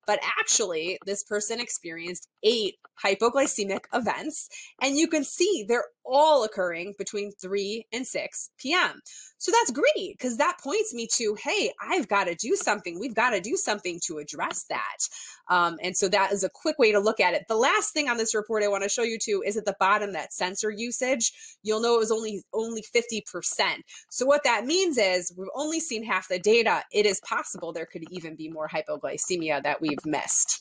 But 0.06 0.20
actually, 0.38 0.98
this 1.04 1.22
person 1.22 1.60
experienced 1.60 2.28
eight 2.42 2.76
hypoglycemic 3.04 3.84
events. 3.92 4.48
And 4.80 4.96
you 4.96 5.08
can 5.08 5.24
see 5.24 5.64
they're 5.68 5.84
all 6.04 6.44
occurring 6.44 6.94
between 6.98 7.32
3 7.32 7.86
and 7.92 8.06
6 8.06 8.50
p.m. 8.58 9.00
So 9.38 9.52
that's 9.52 9.70
great 9.70 10.16
because 10.16 10.38
that 10.38 10.58
points 10.62 10.94
me 10.94 11.08
to, 11.14 11.36
hey, 11.42 11.72
I've 11.80 12.08
got 12.08 12.24
to 12.24 12.34
do 12.34 12.56
something. 12.56 12.98
We've 12.98 13.14
got 13.14 13.30
to 13.30 13.40
do 13.40 13.56
something 13.56 14.00
to 14.06 14.18
address 14.18 14.64
that. 14.70 14.98
Um, 15.48 15.78
and 15.82 15.96
so 15.96 16.08
that 16.08 16.32
is 16.32 16.42
a 16.42 16.48
quick 16.48 16.78
way 16.78 16.92
to 16.92 17.00
look 17.00 17.20
at 17.20 17.34
it. 17.34 17.44
The 17.48 17.56
last 17.56 17.92
thing 17.92 18.08
on 18.08 18.16
this 18.16 18.34
report 18.34 18.62
I 18.62 18.68
want 18.68 18.82
to 18.84 18.88
show 18.88 19.02
you 19.02 19.18
too 19.18 19.42
is 19.44 19.56
at 19.56 19.64
the 19.64 19.76
bottom 19.78 20.12
that 20.12 20.32
sensor 20.32 20.70
usage. 20.70 21.32
You'll 21.62 21.80
know 21.80 21.96
it 21.96 21.98
was 21.98 22.12
only 22.12 22.42
only 22.54 22.82
50%. 22.94 23.22
So 24.10 24.26
what 24.26 24.44
that 24.44 24.64
means 24.64 24.96
is 24.96 25.34
we've 25.36 25.48
only 25.54 25.80
seen 25.80 26.02
half 26.02 26.28
the 26.28 26.38
data. 26.38 26.82
It 26.92 27.04
is 27.04 27.20
possible 27.20 27.72
there 27.72 27.86
could 27.86 28.04
even 28.10 28.36
be 28.36 28.48
more 28.48 28.68
hypoglycemia 28.68 29.62
that 29.62 29.80
we've 29.96 30.12
missed. 30.12 30.60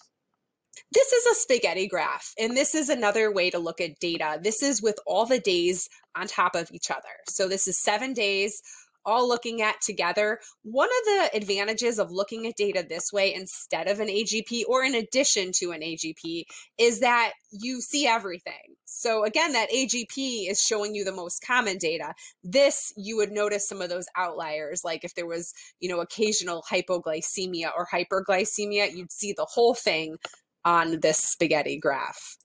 This 0.92 1.12
is 1.12 1.26
a 1.26 1.40
spaghetti 1.40 1.88
graph, 1.88 2.34
and 2.40 2.56
this 2.56 2.76
is 2.76 2.90
another 2.90 3.32
way 3.32 3.50
to 3.50 3.60
look 3.60 3.82
at 3.82 4.00
data. 4.00 4.40
This 4.42 4.62
is 4.62 4.82
with 4.82 4.98
all 5.06 5.26
the 5.26 5.40
days 5.40 5.90
on 6.16 6.28
top 6.28 6.56
of 6.56 6.70
each 6.72 6.92
other. 6.92 7.10
So 7.30 7.48
this 7.48 7.68
is 7.68 7.82
seven 7.82 8.14
days 8.14 8.62
all 9.06 9.28
looking 9.28 9.62
at 9.62 9.82
together. 9.82 10.40
One 10.64 10.90
of 10.90 11.06
the 11.06 11.38
advantages 11.38 12.00
of 12.00 12.12
looking 12.12 12.48
at 12.48 12.56
data 12.56 12.86
this 12.88 13.12
way 13.14 13.34
instead 13.34 13.88
of 13.88 14.00
an 14.00 14.08
AGP 14.08 14.64
or 14.68 14.84
in 14.84 14.96
addition 14.96 15.52
to 15.58 15.72
an 15.72 15.82
AGP 15.82 16.46
is 16.78 17.00
that 17.02 17.34
you 17.52 17.82
see 17.82 18.08
everything. 18.08 18.76
So 18.86 19.24
again, 19.24 19.54
that 19.54 19.72
AGP 19.72 20.50
is 20.50 20.62
showing 20.62 20.96
you 20.96 21.04
the 21.04 21.12
most 21.12 21.46
common 21.46 21.78
data. 21.78 22.14
This, 22.44 22.94
you 22.96 23.18
would 23.18 23.32
notice 23.32 23.68
some 23.68 23.82
of 23.82 23.90
those 23.90 24.08
outliers, 24.16 24.84
like 24.84 25.04
if 25.04 25.14
there 25.16 25.28
was, 25.28 25.54
you 25.80 25.90
know, 25.90 26.00
occasional 26.00 26.64
hypoglycemia 26.70 27.72
or 27.76 27.88
hyperglycemia, 27.92 28.96
you'd 28.96 29.12
see 29.12 29.34
the 29.34 29.48
whole 29.50 29.74
thing 29.74 30.18
on 30.64 31.00
this 31.00 31.18
spaghetti 31.18 31.78
graph. 31.78 32.38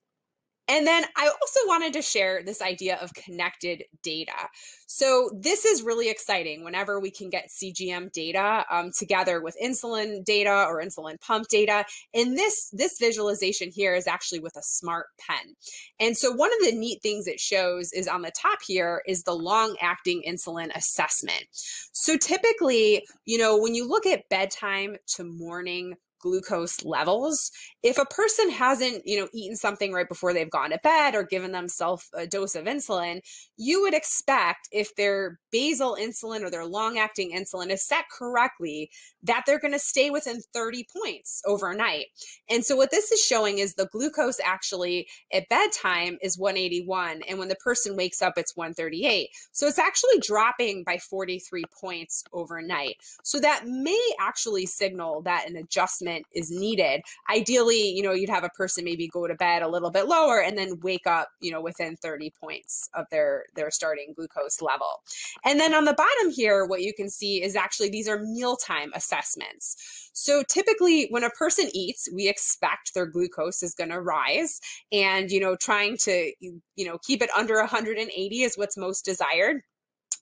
And 0.71 0.87
then 0.87 1.05
I 1.17 1.27
also 1.27 1.61
wanted 1.67 1.93
to 1.95 2.03
share 2.03 2.45
this 2.45 2.63
idea 2.63 2.97
of 2.99 3.13
connected 3.13 3.83
data. 4.05 4.49
So 4.87 5.29
this 5.35 5.65
is 5.65 5.83
really 5.83 6.09
exciting 6.09 6.63
whenever 6.63 7.01
we 7.01 7.11
can 7.11 7.29
get 7.29 7.49
CGM 7.49 8.13
data 8.13 8.65
um, 8.71 8.93
together 8.97 9.43
with 9.43 9.57
insulin 9.61 10.25
data 10.25 10.65
or 10.69 10.81
insulin 10.81 11.21
pump 11.21 11.49
data. 11.49 11.85
And 12.15 12.39
this, 12.39 12.71
this 12.73 12.99
visualization 13.01 13.73
here 13.73 13.97
is 13.97 14.07
actually 14.07 14.39
with 14.39 14.57
a 14.57 14.63
smart 14.63 15.07
pen. 15.19 15.57
And 15.99 16.17
so 16.17 16.31
one 16.31 16.53
of 16.53 16.65
the 16.65 16.79
neat 16.79 17.03
things 17.03 17.27
it 17.27 17.41
shows 17.41 17.93
is 17.93 18.07
on 18.07 18.23
the 18.23 18.31
top 18.41 18.61
here 18.65 19.03
is 19.09 19.25
the 19.25 19.35
long 19.35 19.77
acting 19.81 20.23
insulin 20.25 20.71
assessment. 20.77 21.47
So 21.93 22.17
typically, 22.17 23.05
you 23.25 23.39
know, 23.39 23.59
when 23.59 23.75
you 23.75 23.89
look 23.89 24.07
at 24.07 24.29
bedtime 24.29 24.97
to 25.17 25.25
morning 25.25 25.97
glucose 26.21 26.85
levels. 26.85 27.51
If 27.83 27.99
a 27.99 28.05
person 28.05 28.51
hasn't, 28.51 29.07
you 29.07 29.21
know, 29.21 29.29
eaten 29.33 29.57
something 29.57 29.93
right 29.93 30.09
before 30.09 30.33
they've 30.33 30.51
gone 30.51 30.71
to 30.71 30.79
bed 30.83 31.15
or 31.15 31.25
given 31.25 31.53
themselves 31.53 32.09
a 32.15 32.27
dose 32.27 32.55
of 32.55 32.67
insulin, 32.67 33.21
you 33.57 33.83
would 33.83 33.95
expect 33.95 34.69
if 34.73 34.95
their 34.97 35.39
basal 35.51 35.97
insulin 36.01 36.43
or 36.43 36.51
their 36.51 36.67
long-acting 36.67 37.33
insulin 37.33 37.71
is 37.71 37.87
set 37.87 38.05
correctly 38.11 38.91
that 39.23 39.45
they're 39.47 39.59
going 39.59 39.73
to 39.73 39.79
stay 39.79 40.11
within 40.11 40.41
30 40.53 40.87
points 40.97 41.43
overnight. 41.47 42.07
And 42.49 42.65
so 42.65 42.77
what 42.77 42.91
this 42.91 43.11
is 43.13 43.21
showing 43.21 43.59
is 43.59 43.75
the 43.75 43.89
glucose 43.93 44.41
actually 44.45 45.09
at 45.33 45.49
bedtime 45.49 46.19
is 46.23 46.39
181 46.39 47.23
and 47.29 47.39
when 47.39 47.49
the 47.49 47.57
person 47.57 47.97
wakes 47.97 48.23
up 48.23 48.35
it's 48.37 48.57
138. 48.57 49.29
So 49.53 49.67
it's 49.67 49.79
actually 49.79 50.19
dropping 50.21 50.85
by 50.85 50.99
43 50.99 51.65
points 51.81 52.25
overnight. 52.33 52.97
So 53.23 53.39
that 53.41 53.67
may 53.67 54.01
actually 54.21 54.67
signal 54.67 55.23
that 55.23 55.49
an 55.49 55.57
adjustment 55.57 56.10
adjustment 56.11 56.27
is 56.33 56.51
needed. 56.51 57.03
Ideally, 57.31 57.91
you 57.91 58.03
know, 58.03 58.13
you'd 58.13 58.31
have 58.31 58.45
a 58.45 58.51
person 58.51 58.85
maybe 58.85 59.09
go 59.09 59.27
to 59.27 59.35
bed 59.35 59.63
a 59.63 59.69
little 59.69 59.91
bit 59.91 60.07
lower 60.07 60.41
and 60.41 60.57
then 60.57 60.79
wake 60.83 61.07
up, 61.07 61.29
you 61.41 61.51
know, 61.51 61.61
within 61.61 61.97
30 61.97 62.33
points 62.41 62.89
of 62.95 63.07
their 63.11 63.45
their 63.55 63.71
starting 63.71 64.13
glucose 64.17 64.61
level. 64.61 65.03
And 65.45 65.61
then 65.61 65.75
on 65.75 65.85
the 65.85 65.95
bottom 65.95 66.31
here, 66.31 66.67
what 66.67 66.83
you 66.83 66.93
can 66.95 67.09
see 67.09 67.43
is 67.43 67.57
actually 67.57 67.91
these 67.91 68.09
are 68.09 68.23
mealtime 68.23 68.91
assessments. 68.95 70.11
So 70.13 70.43
typically 70.49 71.07
when 71.11 71.25
a 71.25 71.31
person 71.31 71.69
eats, 71.73 72.09
we 72.15 72.29
expect 72.29 72.95
their 72.95 73.07
glucose 73.07 73.63
is 73.63 73.75
going 73.75 73.91
to 73.91 74.01
rise 74.01 74.61
and, 74.93 75.31
you 75.31 75.41
know, 75.41 75.57
trying 75.57 75.97
to, 75.99 76.33
you 76.41 76.61
know, 76.79 76.99
keep 77.07 77.23
it 77.23 77.31
under 77.37 77.57
180 77.57 78.43
is 78.43 78.59
what's 78.59 78.77
most 78.77 79.05
desired 79.05 79.63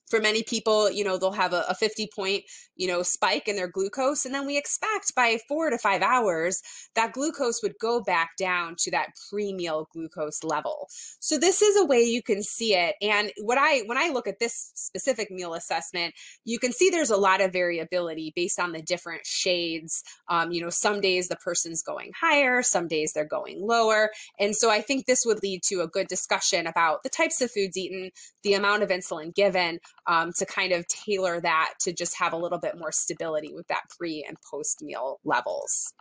for 0.09 0.19
many 0.19 0.43
people, 0.43 0.89
you 0.89 1.03
know, 1.03 1.17
they'll 1.17 1.31
have 1.31 1.53
a, 1.53 1.63
a, 1.69 1.75
50 1.75 2.09
point, 2.15 2.43
you 2.75 2.87
know, 2.87 3.03
spike 3.03 3.47
in 3.47 3.55
their 3.55 3.67
glucose. 3.67 4.25
And 4.25 4.33
then 4.33 4.45
we 4.45 4.57
expect 4.57 5.13
by 5.15 5.37
four 5.47 5.69
to 5.69 5.77
five 5.77 6.01
hours 6.01 6.61
that 6.95 7.13
glucose 7.13 7.61
would 7.61 7.75
go 7.79 8.01
back 8.01 8.31
down 8.37 8.75
to 8.79 8.91
that 8.91 9.09
pre 9.29 9.53
meal 9.53 9.87
glucose 9.93 10.43
level. 10.43 10.87
So 11.19 11.37
this 11.37 11.61
is 11.61 11.77
a 11.77 11.85
way 11.85 12.01
you 12.01 12.23
can 12.23 12.41
see 12.41 12.75
it. 12.75 12.95
And 13.01 13.31
what 13.41 13.57
I, 13.59 13.81
when 13.85 13.97
I 13.97 14.09
look 14.09 14.27
at 14.27 14.39
this 14.39 14.71
specific 14.75 15.29
meal 15.29 15.53
assessment, 15.53 16.15
you 16.43 16.59
can 16.59 16.71
see 16.71 16.89
there's 16.89 17.11
a 17.11 17.17
lot 17.17 17.41
of 17.41 17.53
variability 17.53 18.33
based 18.35 18.59
on 18.59 18.71
the 18.71 18.81
different 18.81 19.25
shades. 19.25 20.03
Um, 20.27 20.51
you 20.51 20.61
know, 20.61 20.69
some 20.69 21.01
days 21.01 21.27
the 21.27 21.35
person's 21.35 21.83
going 21.83 22.11
higher, 22.19 22.63
some 22.63 22.87
days 22.87 23.11
they're 23.13 23.25
going 23.25 23.61
lower. 23.61 24.09
And 24.39 24.55
so 24.55 24.71
I 24.71 24.81
think 24.81 25.05
this 25.05 25.23
would 25.25 25.43
lead 25.43 25.61
to 25.67 25.81
a 25.81 25.87
good 25.87 26.07
discussion 26.07 26.65
about 26.65 27.03
the 27.03 27.09
types 27.09 27.41
of 27.41 27.51
foods 27.51 27.77
eaten, 27.77 28.11
the 28.43 28.55
amount 28.55 28.83
of 28.83 28.89
insulin 28.89 29.33
given 29.35 29.78
um, 30.07 30.31
to 30.37 30.45
kind 30.45 30.71
of 30.71 30.87
tailor 30.87 31.39
that 31.41 31.73
to 31.81 31.93
just 31.93 32.17
have 32.17 32.33
a 32.33 32.37
little 32.37 32.59
bit 32.59 32.77
more 32.77 32.91
stability 32.91 33.53
with 33.53 33.67
that 33.67 33.83
pre 33.97 34.23
and 34.27 34.37
post 34.49 34.81
meal 34.81 35.19
levels. 35.23 35.93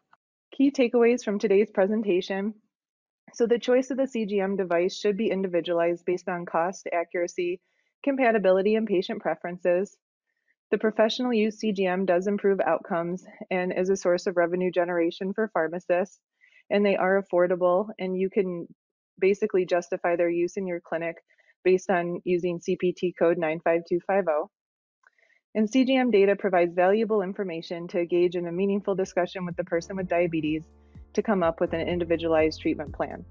Key 0.53 0.71
takeaways 0.71 1.25
from 1.25 1.39
today's 1.39 1.71
presentation. 1.71 2.55
So 3.35 3.47
the 3.47 3.59
choice 3.59 3.91
of 3.91 3.99
the 3.99 4.05
CGM 4.05 4.57
device 4.57 4.97
should 4.97 5.17
be 5.17 5.31
individualized 5.31 6.05
based 6.05 6.29
on 6.29 6.47
cost, 6.47 6.89
accuracy, 6.93 7.61
compatibility, 8.03 8.75
and 8.75 8.87
patient 8.87 9.21
preferences. 9.21 9.97
The 10.71 10.79
professional 10.79 11.33
use 11.33 11.61
CGM 11.63 12.07
does 12.07 12.27
improve 12.27 12.61
outcomes 12.61 13.25
and 13.51 13.73
is 13.73 13.89
a 13.89 13.97
source 13.97 14.27
of 14.27 14.37
revenue 14.37 14.71
generation 14.71 15.33
for 15.33 15.49
pharmacists, 15.49 16.21
and 16.71 16.85
they 16.85 16.97
are 16.97 17.23
affordable, 17.23 17.89
and 17.99 18.19
you 18.19 18.29
can 18.29 18.67
basically 19.19 19.65
justify 19.65 20.17
their 20.17 20.31
use 20.31 20.57
in 20.57 20.67
your 20.67 20.81
clinic 20.81 21.17
based 21.69 21.91
on 21.91 22.23
using 22.25 22.59
CPT 22.59 23.13
code 23.19 23.37
95250. 23.37 24.51
And 25.55 25.69
CGM 25.69 26.11
data 26.11 26.35
provides 26.35 26.73
valuable 26.75 27.21
information 27.21 27.87
to 27.89 27.99
engage 27.99 28.37
in 28.37 28.47
a 28.47 28.53
meaningful 28.53 28.95
discussion 28.95 29.45
with 29.45 29.57
the 29.57 29.65
person 29.65 29.97
with 29.97 30.09
diabetes 30.09 30.63
to 31.13 31.23
come 31.23 31.43
up 31.43 31.61
with 31.61 31.75
an 31.75 31.81
individualized 31.87 32.63
treatment 32.63 32.95
plan. 32.95 33.23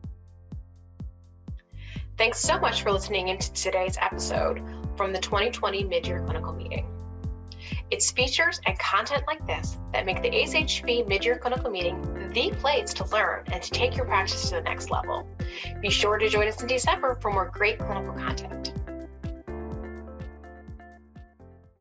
Thanks 2.16 2.40
so 2.40 2.60
much 2.60 2.84
for 2.84 2.92
listening 2.92 3.30
into 3.30 3.52
today's 3.54 3.98
episode 4.00 4.62
from 4.96 5.14
the 5.14 5.20
2020 5.20 5.86
Midyear 5.86 6.24
Clinical 6.24 6.54
Meeting. 6.54 6.97
It's 7.90 8.12
features 8.12 8.60
and 8.66 8.78
content 8.80 9.24
like 9.28 9.46
this 9.48 9.78
that 9.94 10.06
make 10.06 10.22
the 10.22 10.30
ASHP 10.30 11.08
Midyear 11.08 11.40
Clinical 11.40 11.72
Meeting 11.72 12.02
the 12.34 12.52
place 12.58 12.94
to 12.96 13.06
learn 13.06 13.44
and 13.52 13.64
to 13.64 13.72
take 13.72 13.96
your 13.96 14.06
practice 14.06 14.50
to 14.50 14.56
the 14.56 14.62
next 14.62 14.92
level. 14.92 15.26
Be 15.82 15.90
sure 15.90 16.18
to 16.18 16.28
join 16.28 16.48
us 16.48 16.62
in 16.62 16.68
December 16.68 17.18
for 17.22 17.32
more 17.32 17.50
great 17.54 17.80
clinical 17.80 18.14
content. 18.14 18.74